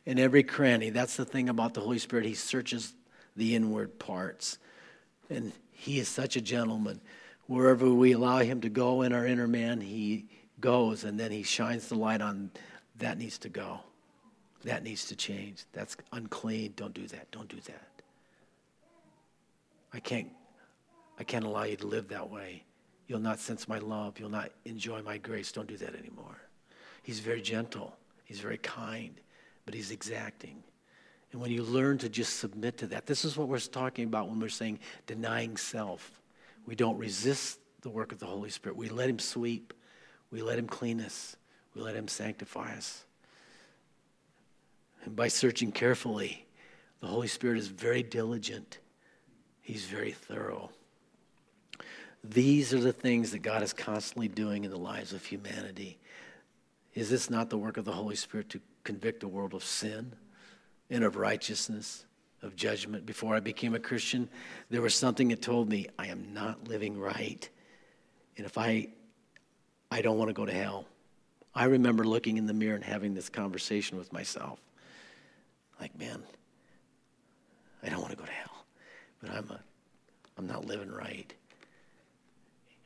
and 0.06 0.20
every 0.20 0.44
cranny. 0.44 0.90
That's 0.90 1.16
the 1.16 1.24
thing 1.24 1.48
about 1.48 1.74
the 1.74 1.80
Holy 1.80 1.98
Spirit. 1.98 2.24
He 2.24 2.34
searches 2.34 2.94
the 3.34 3.56
inward 3.56 3.98
parts. 3.98 4.58
And 5.28 5.52
he 5.72 5.98
is 5.98 6.06
such 6.06 6.36
a 6.36 6.40
gentleman. 6.40 7.00
Wherever 7.48 7.92
we 7.92 8.12
allow 8.12 8.38
him 8.38 8.60
to 8.60 8.68
go 8.68 9.02
in 9.02 9.12
our 9.12 9.26
inner 9.26 9.48
man, 9.48 9.80
he 9.80 10.26
goes 10.60 11.02
and 11.02 11.18
then 11.18 11.32
he 11.32 11.42
shines 11.42 11.88
the 11.88 11.96
light 11.96 12.20
on 12.20 12.52
that 12.98 13.18
needs 13.18 13.38
to 13.38 13.48
go. 13.48 13.80
That 14.62 14.84
needs 14.84 15.06
to 15.06 15.16
change. 15.16 15.64
That's 15.72 15.96
unclean. 16.12 16.74
Don't 16.76 16.94
do 16.94 17.08
that. 17.08 17.32
Don't 17.32 17.48
do 17.48 17.58
that. 17.66 17.93
I 19.94 20.00
can't 20.00 20.28
I 21.18 21.22
can't 21.22 21.44
allow 21.44 21.62
you 21.62 21.76
to 21.76 21.86
live 21.86 22.08
that 22.08 22.28
way. 22.28 22.64
You'll 23.06 23.20
not 23.20 23.38
sense 23.38 23.68
my 23.68 23.78
love. 23.78 24.18
You'll 24.18 24.30
not 24.30 24.50
enjoy 24.64 25.00
my 25.02 25.16
grace. 25.16 25.52
Don't 25.52 25.68
do 25.68 25.76
that 25.76 25.94
anymore. 25.94 26.36
He's 27.04 27.20
very 27.20 27.40
gentle. 27.40 27.96
He's 28.24 28.40
very 28.40 28.58
kind, 28.58 29.14
but 29.64 29.74
he's 29.74 29.92
exacting. 29.92 30.64
And 31.30 31.40
when 31.40 31.50
you 31.50 31.62
learn 31.62 31.98
to 31.98 32.08
just 32.08 32.40
submit 32.40 32.78
to 32.78 32.86
that, 32.88 33.06
this 33.06 33.24
is 33.24 33.36
what 33.36 33.48
we're 33.48 33.60
talking 33.60 34.06
about 34.06 34.28
when 34.28 34.40
we're 34.40 34.48
saying 34.48 34.80
denying 35.06 35.56
self. 35.56 36.20
We 36.66 36.74
don't 36.74 36.98
resist 36.98 37.60
the 37.82 37.90
work 37.90 38.10
of 38.10 38.18
the 38.18 38.26
Holy 38.26 38.50
Spirit. 38.50 38.76
We 38.76 38.88
let 38.88 39.08
him 39.08 39.18
sweep. 39.18 39.74
We 40.30 40.42
let 40.42 40.58
him 40.58 40.66
clean 40.66 41.00
us. 41.00 41.36
We 41.74 41.82
let 41.82 41.94
him 41.94 42.08
sanctify 42.08 42.74
us. 42.74 43.04
And 45.04 45.14
by 45.14 45.28
searching 45.28 45.70
carefully, 45.70 46.46
the 47.00 47.06
Holy 47.06 47.28
Spirit 47.28 47.58
is 47.58 47.68
very 47.68 48.02
diligent. 48.02 48.78
He's 49.64 49.86
very 49.86 50.12
thorough. 50.12 50.70
These 52.22 52.72
are 52.72 52.80
the 52.80 52.92
things 52.92 53.32
that 53.32 53.40
God 53.40 53.62
is 53.62 53.72
constantly 53.72 54.28
doing 54.28 54.64
in 54.64 54.70
the 54.70 54.78
lives 54.78 55.12
of 55.12 55.24
humanity. 55.24 55.98
Is 56.94 57.10
this 57.10 57.28
not 57.28 57.50
the 57.50 57.58
work 57.58 57.76
of 57.76 57.84
the 57.84 57.92
Holy 57.92 58.14
Spirit 58.14 58.50
to 58.50 58.60
convict 58.84 59.20
the 59.20 59.28
world 59.28 59.54
of 59.54 59.64
sin 59.64 60.12
and 60.90 61.02
of 61.02 61.16
righteousness, 61.16 62.04
of 62.42 62.54
judgment? 62.54 63.06
Before 63.06 63.34
I 63.34 63.40
became 63.40 63.74
a 63.74 63.80
Christian, 63.80 64.28
there 64.70 64.82
was 64.82 64.94
something 64.94 65.28
that 65.28 65.42
told 65.42 65.68
me 65.68 65.88
I 65.98 66.06
am 66.06 66.32
not 66.32 66.68
living 66.68 67.00
right. 67.00 67.48
And 68.36 68.46
if 68.46 68.56
I 68.58 68.88
I 69.90 70.02
don't 70.02 70.18
want 70.18 70.28
to 70.28 70.34
go 70.34 70.44
to 70.44 70.52
hell. 70.52 70.86
I 71.54 71.66
remember 71.66 72.04
looking 72.04 72.36
in 72.36 72.46
the 72.46 72.52
mirror 72.52 72.74
and 72.74 72.82
having 72.82 73.14
this 73.14 73.28
conversation 73.28 73.96
with 73.96 74.12
myself. 74.12 74.58
Like, 75.80 75.96
man, 75.98 76.22
I 77.82 77.88
don't 77.90 78.00
want 78.00 78.10
to 78.10 78.16
go 78.16 78.24
to 78.24 78.32
hell. 78.32 78.53
But 79.24 79.36
I'm 79.36 79.50
a 79.50 79.60
I'm 80.36 80.46
not 80.46 80.66
living 80.66 80.90
right 80.90 81.32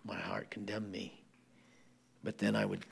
my 0.09 0.17
heart 0.17 0.51
condemned 0.51 0.91
me. 0.91 1.21
But 2.25 2.39
then 2.39 2.57
I 2.57 2.65
would 2.65 2.85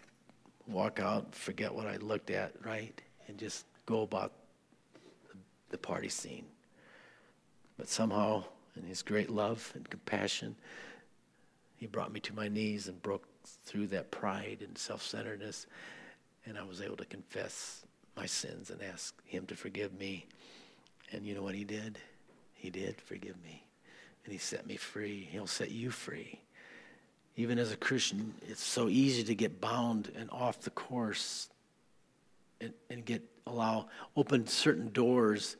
walk 0.69 1.01
out, 1.01 1.35
forget 1.35 1.75
what 1.75 1.87
I 1.87 1.97
looked 1.97 2.31
at, 2.31 2.53
right? 2.65 3.01
And 3.27 3.39
just 3.39 3.65
go 3.87 4.03
about 4.03 4.33
the 5.71 5.79
party 5.79 6.09
scene. 6.09 6.45
But 7.77 7.89
somehow, 7.89 8.45
in 8.77 8.85
his 8.85 9.03
great 9.03 9.31
love 9.31 9.73
and 9.75 9.89
compassion, 9.89 10.55
he 11.77 11.87
brought 11.87 12.13
me 12.13 12.21
to 12.21 12.35
my 12.35 12.49
knees 12.49 12.89
and 12.89 13.03
broke 13.03 13.27
through 13.65 13.89
that 13.89 14.11
pride 14.11 14.59
and 14.61 14.77
self 14.79 15.03
centeredness. 15.03 15.67
And 16.47 16.57
I 16.57 16.63
was 16.63 16.81
able 16.81 16.97
to 16.97 17.05
confess 17.05 17.85
my 18.17 18.27
sins 18.27 18.71
and 18.71 18.81
ask 18.83 19.15
him 19.25 19.47
to 19.47 19.57
forgive 19.57 19.99
me. 19.99 20.27
And 21.13 21.27
you 21.27 21.35
know 21.35 21.43
what 21.43 21.55
he 21.55 21.65
did? 21.65 21.99
He 22.57 22.71
did 22.71 23.01
forgive 23.01 23.43
me. 23.45 23.65
And 24.25 24.33
he 24.33 24.39
set 24.39 24.67
me 24.67 24.77
free. 24.77 25.29
He'll 25.31 25.47
set 25.47 25.71
you 25.71 25.91
free 25.91 26.41
even 27.37 27.59
as 27.59 27.71
a 27.71 27.77
Christian, 27.77 28.35
it's 28.49 28.65
so 28.65 28.89
easy 28.89 29.23
to 29.25 29.35
get 29.35 29.61
bound 29.61 30.11
and 30.17 30.31
off 30.31 30.63
the 30.63 30.71
course 30.71 31.49
and, 32.61 32.73
and 32.89 33.05
get 33.05 33.23
allow 33.47 33.87
open 34.17 34.47
certain 34.47 34.91
doors 34.91 35.57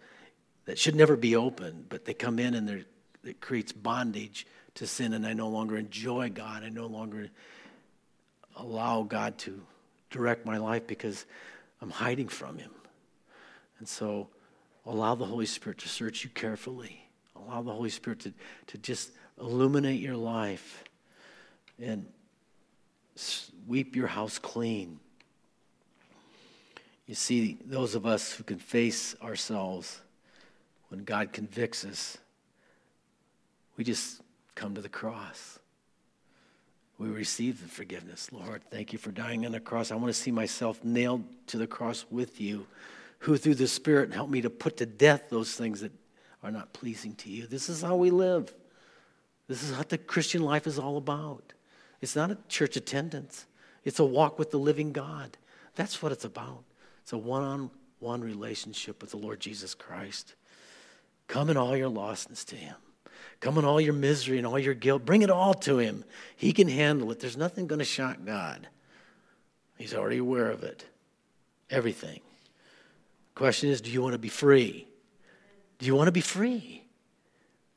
that 0.65 0.79
should 0.79 0.97
never 0.97 1.17
be 1.17 1.37
open, 1.37 1.85
but 1.89 2.05
they 2.05 2.15
come 2.15 2.39
in 2.39 2.55
and 2.55 2.85
it 3.25 3.41
creates 3.41 3.73
bondage 3.73 4.47
to 4.75 4.87
sin, 4.87 5.13
and 5.13 5.27
I 5.27 5.35
no 5.35 5.49
longer 5.49 5.77
enjoy 5.77 6.31
God. 6.31 6.65
I 6.65 6.71
no 6.71 6.87
longer 6.87 7.29
allow 8.57 9.03
God 9.03 9.39
to 9.39 9.63
direct 10.11 10.47
my 10.47 10.57
life 10.57 10.87
because 10.87 11.27
I'm 11.81 11.91
hiding 11.91 12.29
from 12.29 12.59
Him. 12.59 12.71
And 13.79 13.87
so 13.87 14.29
allow 14.87 15.15
the 15.15 15.25
Holy 15.25 15.47
Spirit 15.47 15.79
to 15.79 15.89
search 15.89 16.25
you 16.25 16.31
carefully. 16.31 17.03
Allow 17.35 17.63
the 17.63 17.73
Holy 17.73 17.91
Spirit 17.91 18.21
to, 18.21 18.33
to 18.69 18.79
just 18.79 19.11
illuminate 19.41 20.01
your 20.01 20.17
life 20.17 20.85
and 21.81 22.07
sweep 23.15 23.97
your 23.97 24.07
house 24.07 24.39
clean. 24.39 24.99
You 27.07 27.15
see, 27.15 27.59
those 27.65 27.95
of 27.95 28.07
us 28.07 28.33
who 28.33 28.45
can 28.45 28.59
face 28.59 29.15
ourselves 29.23 30.01
when 30.89 31.05
God 31.05 31.33
convicts 31.33 31.85
us, 31.85 32.19
we 33.77 33.85
just 33.85 34.21
come 34.55 34.75
to 34.75 34.81
the 34.81 34.89
cross. 34.89 35.59
We 36.99 37.09
receive 37.09 37.61
the 37.61 37.69
forgiveness. 37.69 38.31
Lord, 38.33 38.63
thank 38.71 38.93
you 38.93 38.99
for 38.99 39.11
dying 39.13 39.45
on 39.45 39.53
the 39.53 39.61
cross. 39.61 39.91
I 39.91 39.97
want 39.97 40.09
to 40.09 40.15
see 40.15 40.31
myself 40.31 40.83
nailed 40.83 41.25
to 41.49 41.59
the 41.59 41.67
cross 41.67 42.07
with 42.11 42.41
you, 42.41 42.67
who 43.21 43.37
through 43.37 43.55
the 43.55 43.69
Spirit 43.69 44.13
help 44.13 44.31
me 44.31 44.41
to 44.43 44.51
put 44.51 44.77
to 44.79 44.87
death 44.87 45.25
those 45.31 45.55
things 45.55 45.81
that 45.81 45.93
are 46.43 46.51
not 46.51 46.73
pleasing 46.73 47.15
to 47.17 47.31
you. 47.31 47.47
This 47.47 47.69
is 47.69 47.83
how 47.83 47.97
we 47.97 48.11
live. 48.11 48.55
This 49.49 49.63
is 49.63 49.77
what 49.77 49.89
the 49.89 49.99
Christian 49.99 50.43
life 50.43 50.67
is 50.67 50.79
all 50.79 50.97
about. 50.97 51.53
It's 52.01 52.17
not 52.17 52.31
a 52.31 52.39
church 52.49 52.77
attendance, 52.77 53.47
it's 53.85 53.99
a 53.99 54.05
walk 54.05 54.39
with 54.39 54.51
the 54.51 54.59
living 54.59 54.93
God. 54.93 55.37
That's 55.75 56.03
what 56.03 56.13
it's 56.13 56.25
about. 56.25 56.65
It's 57.03 57.13
a 57.13 57.19
one 57.19 57.43
on 57.43 57.71
one 58.01 58.23
relationship 58.23 59.01
with 59.01 59.11
the 59.11 59.17
Lord 59.19 59.41
Jesus 59.41 59.75
Christ. 59.75 60.35
Come 61.29 61.51
in 61.51 61.57
all 61.57 61.77
your 61.77 61.91
lostness 61.91 62.45
to 62.47 62.57
Him. 62.57 62.77
Come 63.41 63.59
in 63.59 63.65
all 63.65 63.81
your 63.81 63.93
misery 63.93 64.39
and 64.39 64.47
all 64.47 64.59
your 64.59 64.75
guilt. 64.75 65.05
Bring 65.05 65.23
it 65.23 65.31
all 65.31 65.55
to 65.55 65.79
Him. 65.79 66.05
He 66.37 66.53
can 66.53 66.69
handle 66.69 67.11
it. 67.13 67.21
There's 67.21 67.37
nothing 67.37 67.67
going 67.67 67.79
to 67.79 67.85
shock 67.85 68.19
God. 68.25 68.69
He's 69.77 69.95
already 69.95 70.19
aware 70.19 70.51
of 70.51 70.63
it. 70.63 70.85
Everything. 71.71 72.21
Question 73.37 73.69
is 73.69 73.83
do 73.83 73.91
you 73.91 74.03
want 74.03 74.15
to 74.15 74.19
be 74.19 74.29
free? 74.29 74.89
Do 75.79 75.87
you 75.87 75.95
want 75.95 76.09
to 76.09 76.13
be 76.13 76.23
free? 76.23 76.83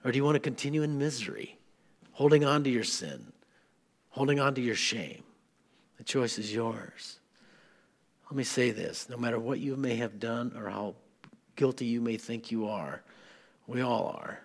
Or 0.04 0.12
do 0.12 0.18
you 0.18 0.24
want 0.24 0.36
to 0.36 0.40
continue 0.40 0.82
in 0.82 0.98
misery, 0.98 1.60
holding 2.14 2.46
on 2.46 2.64
to 2.64 2.70
your 2.70 2.86
sin, 2.86 3.34
holding 4.12 4.40
on 4.40 4.56
to 4.56 4.62
your 4.62 4.76
shame. 4.76 5.24
The 5.98 6.06
choice 6.06 6.40
is 6.40 6.54
yours. 6.54 7.20
Let 8.30 8.38
me 8.38 8.46
say 8.46 8.72
this 8.72 9.10
no 9.10 9.18
matter 9.18 9.38
what 9.38 9.60
you 9.60 9.76
may 9.76 9.98
have 9.98 10.18
done 10.18 10.54
or 10.58 10.70
how 10.70 10.96
guilty 11.58 11.86
you 11.86 12.00
may 12.00 12.16
think 12.16 12.52
you 12.52 12.70
are, 12.70 13.04
we 13.68 13.82
all 13.82 14.16
are. 14.18 14.40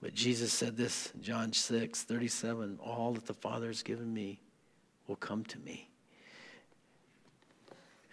But 0.00 0.14
Jesus 0.14 0.52
said 0.52 0.76
this 0.76 1.10
in 1.14 1.22
John 1.22 1.52
6 1.52 2.02
37 2.04 2.78
All 2.80 3.14
that 3.14 3.26
the 3.26 3.34
Father 3.34 3.66
has 3.66 3.82
given 3.82 4.14
me 4.14 4.40
will 5.08 5.16
come 5.16 5.42
to 5.46 5.58
me. 5.58 5.88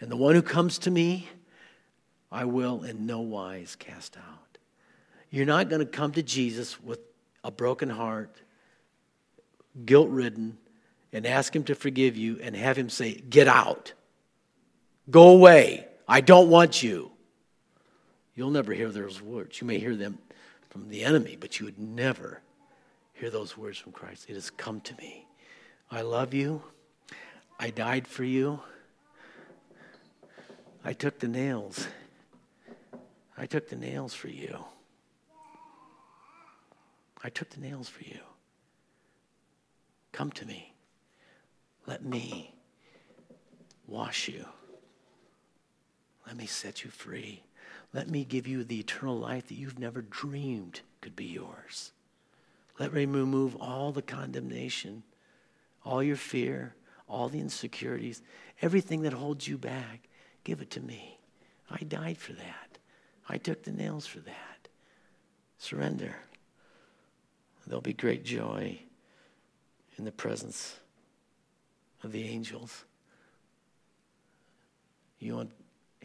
And 0.00 0.10
the 0.10 0.16
one 0.16 0.34
who 0.34 0.42
comes 0.42 0.78
to 0.78 0.90
me, 0.90 1.28
I 2.32 2.44
will 2.44 2.84
in 2.84 3.06
no 3.06 3.20
wise 3.20 3.76
cast 3.76 4.16
out. 4.16 4.58
You're 5.30 5.46
not 5.46 5.68
going 5.68 5.80
to 5.80 5.86
come 5.86 6.12
to 6.12 6.22
Jesus 6.22 6.80
with 6.80 7.00
a 7.42 7.50
broken 7.50 7.88
heart, 7.88 8.40
guilt 9.84 10.08
ridden, 10.10 10.58
and 11.12 11.26
ask 11.26 11.54
Him 11.54 11.64
to 11.64 11.74
forgive 11.74 12.16
you 12.16 12.38
and 12.42 12.54
have 12.54 12.76
Him 12.76 12.88
say, 12.88 13.14
Get 13.14 13.48
out. 13.48 13.92
Go 15.10 15.30
away. 15.30 15.86
I 16.06 16.20
don't 16.20 16.48
want 16.48 16.82
you. 16.82 17.10
You'll 18.34 18.50
never 18.50 18.72
hear 18.72 18.90
those 18.90 19.20
words. 19.20 19.60
You 19.60 19.66
may 19.66 19.78
hear 19.78 19.96
them 19.96 20.18
from 20.70 20.88
the 20.88 21.04
enemy, 21.04 21.36
but 21.38 21.58
you 21.58 21.66
would 21.66 21.78
never 21.78 22.40
hear 23.14 23.30
those 23.30 23.56
words 23.56 23.78
from 23.78 23.92
Christ. 23.92 24.26
It 24.28 24.34
has 24.34 24.50
come 24.50 24.80
to 24.82 24.96
me. 24.96 25.26
I 25.90 26.02
love 26.02 26.32
you. 26.32 26.62
I 27.58 27.70
died 27.70 28.06
for 28.06 28.24
you. 28.24 28.60
I 30.84 30.92
took 30.92 31.18
the 31.18 31.28
nails. 31.28 31.86
I 33.40 33.46
took 33.46 33.70
the 33.70 33.76
nails 33.76 34.12
for 34.12 34.28
you. 34.28 34.54
I 37.24 37.30
took 37.30 37.48
the 37.48 37.60
nails 37.60 37.88
for 37.88 38.04
you. 38.04 38.20
Come 40.12 40.30
to 40.32 40.46
me. 40.46 40.74
Let 41.86 42.04
me 42.04 42.54
wash 43.86 44.28
you. 44.28 44.44
Let 46.26 46.36
me 46.36 46.44
set 46.44 46.84
you 46.84 46.90
free. 46.90 47.42
Let 47.94 48.10
me 48.10 48.26
give 48.26 48.46
you 48.46 48.62
the 48.62 48.78
eternal 48.78 49.16
life 49.16 49.48
that 49.48 49.56
you've 49.56 49.78
never 49.78 50.02
dreamed 50.02 50.82
could 51.00 51.16
be 51.16 51.24
yours. 51.24 51.92
Let 52.78 52.92
me 52.92 53.06
remove 53.06 53.56
all 53.56 53.90
the 53.90 54.02
condemnation, 54.02 55.02
all 55.82 56.02
your 56.02 56.16
fear, 56.16 56.74
all 57.08 57.30
the 57.30 57.40
insecurities, 57.40 58.20
everything 58.60 59.00
that 59.00 59.14
holds 59.14 59.48
you 59.48 59.56
back. 59.56 60.10
Give 60.44 60.60
it 60.60 60.70
to 60.72 60.80
me. 60.80 61.20
I 61.70 61.84
died 61.84 62.18
for 62.18 62.34
that. 62.34 62.69
I 63.30 63.38
took 63.38 63.62
the 63.62 63.70
nails 63.70 64.06
for 64.06 64.18
that. 64.18 64.68
Surrender. 65.58 66.16
There'll 67.66 67.80
be 67.80 67.92
great 67.92 68.24
joy 68.24 68.80
in 69.96 70.04
the 70.04 70.10
presence 70.10 70.76
of 72.02 72.10
the 72.10 72.26
angels. 72.26 72.84
You 75.20 75.36
want, 75.36 75.50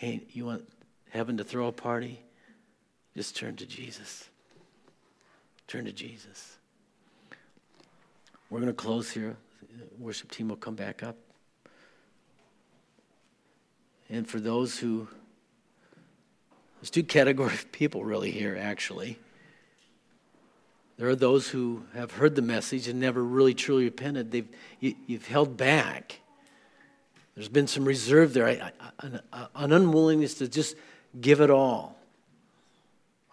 you 0.01 0.45
want 0.45 0.69
heaven 1.09 1.37
to 1.37 1.43
throw 1.43 1.67
a 1.67 1.71
party? 1.71 2.21
Just 3.15 3.35
turn 3.35 3.55
to 3.55 3.65
Jesus. 3.65 4.29
Turn 5.67 5.85
to 5.85 5.91
Jesus. 5.91 6.57
We're 8.51 8.59
going 8.59 8.71
to 8.71 8.73
close 8.73 9.09
here. 9.09 9.35
The 9.75 10.03
worship 10.03 10.29
team 10.29 10.49
will 10.49 10.57
come 10.57 10.75
back 10.75 11.01
up. 11.01 11.17
And 14.09 14.27
for 14.27 14.39
those 14.39 14.77
who, 14.77 15.07
there's 16.85 16.91
two 16.91 17.03
categories 17.03 17.63
of 17.63 17.71
people 17.71 18.05
really 18.05 18.29
here, 18.29 18.55
actually. 18.61 19.17
There 20.97 21.09
are 21.09 21.15
those 21.15 21.49
who 21.49 21.83
have 21.95 22.11
heard 22.11 22.35
the 22.35 22.43
message 22.43 22.87
and 22.87 22.99
never 22.99 23.23
really 23.23 23.55
truly 23.55 23.85
repented. 23.85 24.31
They've, 24.31 24.47
you, 24.79 24.93
have 25.09 25.25
held 25.25 25.57
back. 25.57 26.19
There's 27.33 27.49
been 27.49 27.65
some 27.65 27.85
reserve 27.85 28.35
there, 28.35 28.45
an, 28.99 29.19
an 29.33 29.73
unwillingness 29.73 30.35
to 30.35 30.47
just 30.47 30.75
give 31.19 31.41
it 31.41 31.49
all. 31.49 31.97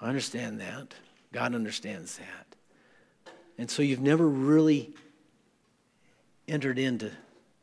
I 0.01 0.09
understand 0.09 0.59
that. 0.63 0.95
God 1.31 1.55
understands 1.55 2.17
that. 2.17 3.35
And 3.59 3.71
so 3.71 3.83
you've 3.83 4.01
never 4.01 4.27
really 4.27 4.95
entered 6.49 6.79
into 6.79 7.11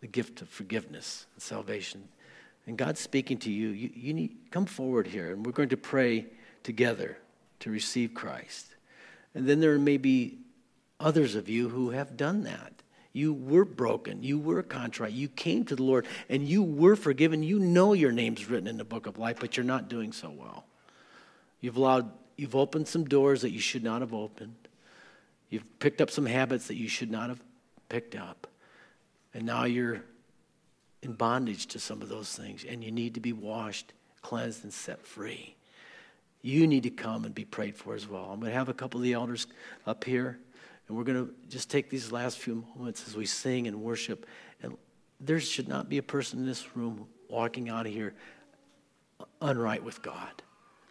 the 0.02 0.08
gift 0.08 0.44
of 0.44 0.50
forgiveness 0.50 1.26
and 1.34 1.42
salvation. 1.42 2.10
And 2.70 2.78
God's 2.78 3.00
speaking 3.00 3.40
to 3.40 3.52
you. 3.52 3.70
You, 3.70 3.90
you 3.96 4.14
need 4.14 4.38
come 4.52 4.68
forward 4.68 5.08
here, 5.08 5.32
and 5.32 5.44
we're 5.44 5.54
going 5.54 5.70
to 5.70 5.78
pray 5.78 6.28
together 6.62 7.18
to 7.62 7.72
receive 7.72 8.14
Christ. 8.14 8.76
And 9.34 9.50
then 9.50 9.60
there 9.60 9.80
may 9.80 9.98
be 9.98 10.38
others 11.00 11.34
of 11.34 11.50
you 11.50 11.70
who 11.70 11.90
have 11.90 12.16
done 12.16 12.44
that. 12.44 12.72
You 13.12 13.34
were 13.34 13.66
broken. 13.66 14.22
You 14.22 14.38
were 14.38 14.62
contrite. 14.62 15.14
You 15.14 15.30
came 15.30 15.66
to 15.66 15.76
the 15.76 15.82
Lord 15.82 16.06
and 16.30 16.48
you 16.48 16.62
were 16.62 16.96
forgiven. 16.96 17.42
You 17.42 17.58
know 17.58 17.94
your 17.94 18.12
name's 18.12 18.48
written 18.48 18.68
in 18.68 18.78
the 18.78 18.86
book 18.86 19.08
of 19.08 19.18
life, 19.18 19.38
but 19.40 19.58
you're 19.58 19.64
not 19.64 19.90
doing 19.90 20.12
so 20.12 20.30
well. 20.30 20.66
You've 21.62 21.78
allowed, 21.78 22.12
you've 22.38 22.56
opened 22.56 22.88
some 22.88 23.04
doors 23.04 23.42
that 23.42 23.50
you 23.50 23.60
should 23.60 23.84
not 23.84 24.02
have 24.02 24.14
opened. 24.14 24.68
You've 25.50 25.80
picked 25.80 26.02
up 26.02 26.12
some 26.12 26.28
habits 26.28 26.68
that 26.68 26.76
you 26.76 26.88
should 26.88 27.10
not 27.10 27.30
have 27.30 27.42
picked 27.90 28.16
up. 28.16 28.46
And 29.34 29.48
now 29.48 29.64
you're 29.64 30.04
in 31.02 31.14
bondage 31.14 31.68
to 31.68 31.80
some 31.80 32.02
of 32.02 32.10
those 32.10 32.34
things, 32.36 32.66
and 32.68 32.84
you 32.84 32.92
need 32.92 33.14
to 33.14 33.20
be 33.20 33.34
washed, 33.34 33.94
cleansed, 34.22 34.64
and 34.64 34.74
set 34.74 35.02
free 35.02 35.56
you 36.42 36.68
need 36.68 36.84
to 36.84 36.90
come 36.90 37.26
and 37.26 37.36
be 37.36 37.46
prayed 37.46 37.76
for 37.76 37.96
as 37.96 38.08
well. 38.08 38.30
I'm 38.32 38.40
going 38.40 38.52
to 38.52 38.58
have 38.58 38.70
a 38.70 38.74
couple 38.74 39.00
of 39.00 39.04
the 39.04 39.14
elders 39.14 39.48
up 39.86 40.04
here, 40.04 40.40
and 40.88 40.98
we're 40.98 41.04
going 41.04 41.26
to 41.26 41.34
just 41.50 41.70
take 41.70 41.90
these 41.90 42.12
last 42.12 42.38
few 42.38 42.66
moments 42.76 43.08
as 43.08 43.16
we 43.16 43.26
sing 43.26 43.68
and 43.68 43.82
worship. 43.82 44.26
And 44.62 44.78
there 45.20 45.40
should 45.40 45.68
not 45.68 45.90
be 45.90 45.98
a 45.98 46.04
person 46.04 46.40
in 46.40 46.46
this 46.46 46.76
room 46.76 47.08
walking 47.30 47.70
out 47.70 47.86
of 47.86 47.92
here 47.92 48.14
unright 49.42 49.82
with 49.82 50.02
God. 50.02 50.30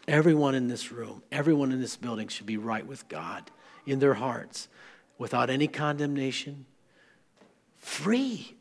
Everyone 0.07 0.55
in 0.55 0.69
this 0.69 0.93
room, 0.93 1.23
everyone 1.33 1.73
in 1.73 1.81
this 1.81 1.97
building 1.97 2.29
should 2.29 2.47
be 2.47 2.57
right 2.57 2.87
with 2.87 3.09
God 3.09 3.51
in 3.87 3.99
their 3.99 4.15
hearts 4.15 4.69
without 5.19 5.51
any 5.51 5.67
condemnation, 5.67 6.67
free. 7.79 8.55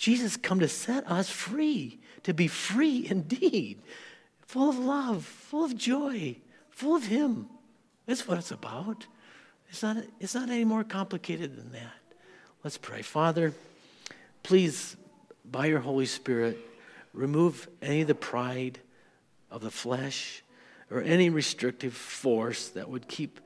Jesus 0.00 0.38
come 0.38 0.60
to 0.60 0.68
set 0.68 1.06
us 1.10 1.28
free, 1.28 2.00
to 2.22 2.32
be 2.32 2.48
free 2.48 3.06
indeed 3.06 3.82
full 4.46 4.70
of 4.70 4.78
love, 4.78 5.26
full 5.26 5.62
of 5.62 5.76
joy, 5.76 6.34
full 6.70 6.96
of 6.96 7.04
Him. 7.04 7.50
That's 8.06 8.26
what 8.26 8.38
it's 8.38 8.50
about. 8.50 9.06
It's 9.68 9.82
not, 9.82 9.98
it's 10.18 10.34
not 10.34 10.48
any 10.48 10.64
more 10.64 10.84
complicated 10.84 11.54
than 11.54 11.72
that. 11.72 11.92
Let's 12.64 12.78
pray. 12.78 13.02
Father, 13.02 13.52
please, 14.42 14.96
by 15.44 15.66
your 15.66 15.80
Holy 15.80 16.06
Spirit, 16.06 16.56
remove 17.12 17.68
any 17.82 18.00
of 18.00 18.08
the 18.08 18.14
pride 18.14 18.80
of 19.50 19.60
the 19.60 19.70
flesh 19.70 20.42
or 20.90 21.02
any 21.02 21.28
restrictive 21.28 21.92
force 21.92 22.70
that 22.70 22.88
would 22.88 23.06
keep 23.06 23.38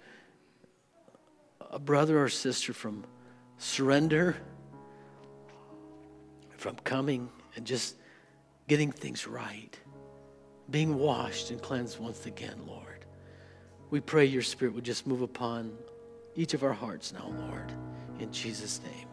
a 1.73 1.81
brother 1.81 2.23
or 2.23 2.29
sister 2.29 2.73
from 2.73 3.05
surrender, 3.59 4.37
from 6.65 6.77
coming 6.77 7.29
and 7.57 7.67
just 7.67 7.95
getting 8.69 8.91
things 8.91 9.27
right 9.27 9.79
being 10.71 10.97
washed 10.97 11.51
and 11.51 11.61
cleansed 11.61 12.01
once 12.01 12.25
again, 12.25 12.59
Lord. 12.67 13.05
We 13.91 14.01
pray 14.01 14.25
your 14.25 14.41
Spirit 14.41 14.75
would 14.75 14.83
just 14.85 15.07
move 15.07 15.21
upon 15.21 15.77
each 16.35 16.55
of 16.55 16.65
our 16.65 16.73
hearts 16.73 17.13
now, 17.13 17.31
Lord. 17.47 17.71
In 18.19 18.33
Jesus' 18.33 18.81
name. 18.83 19.04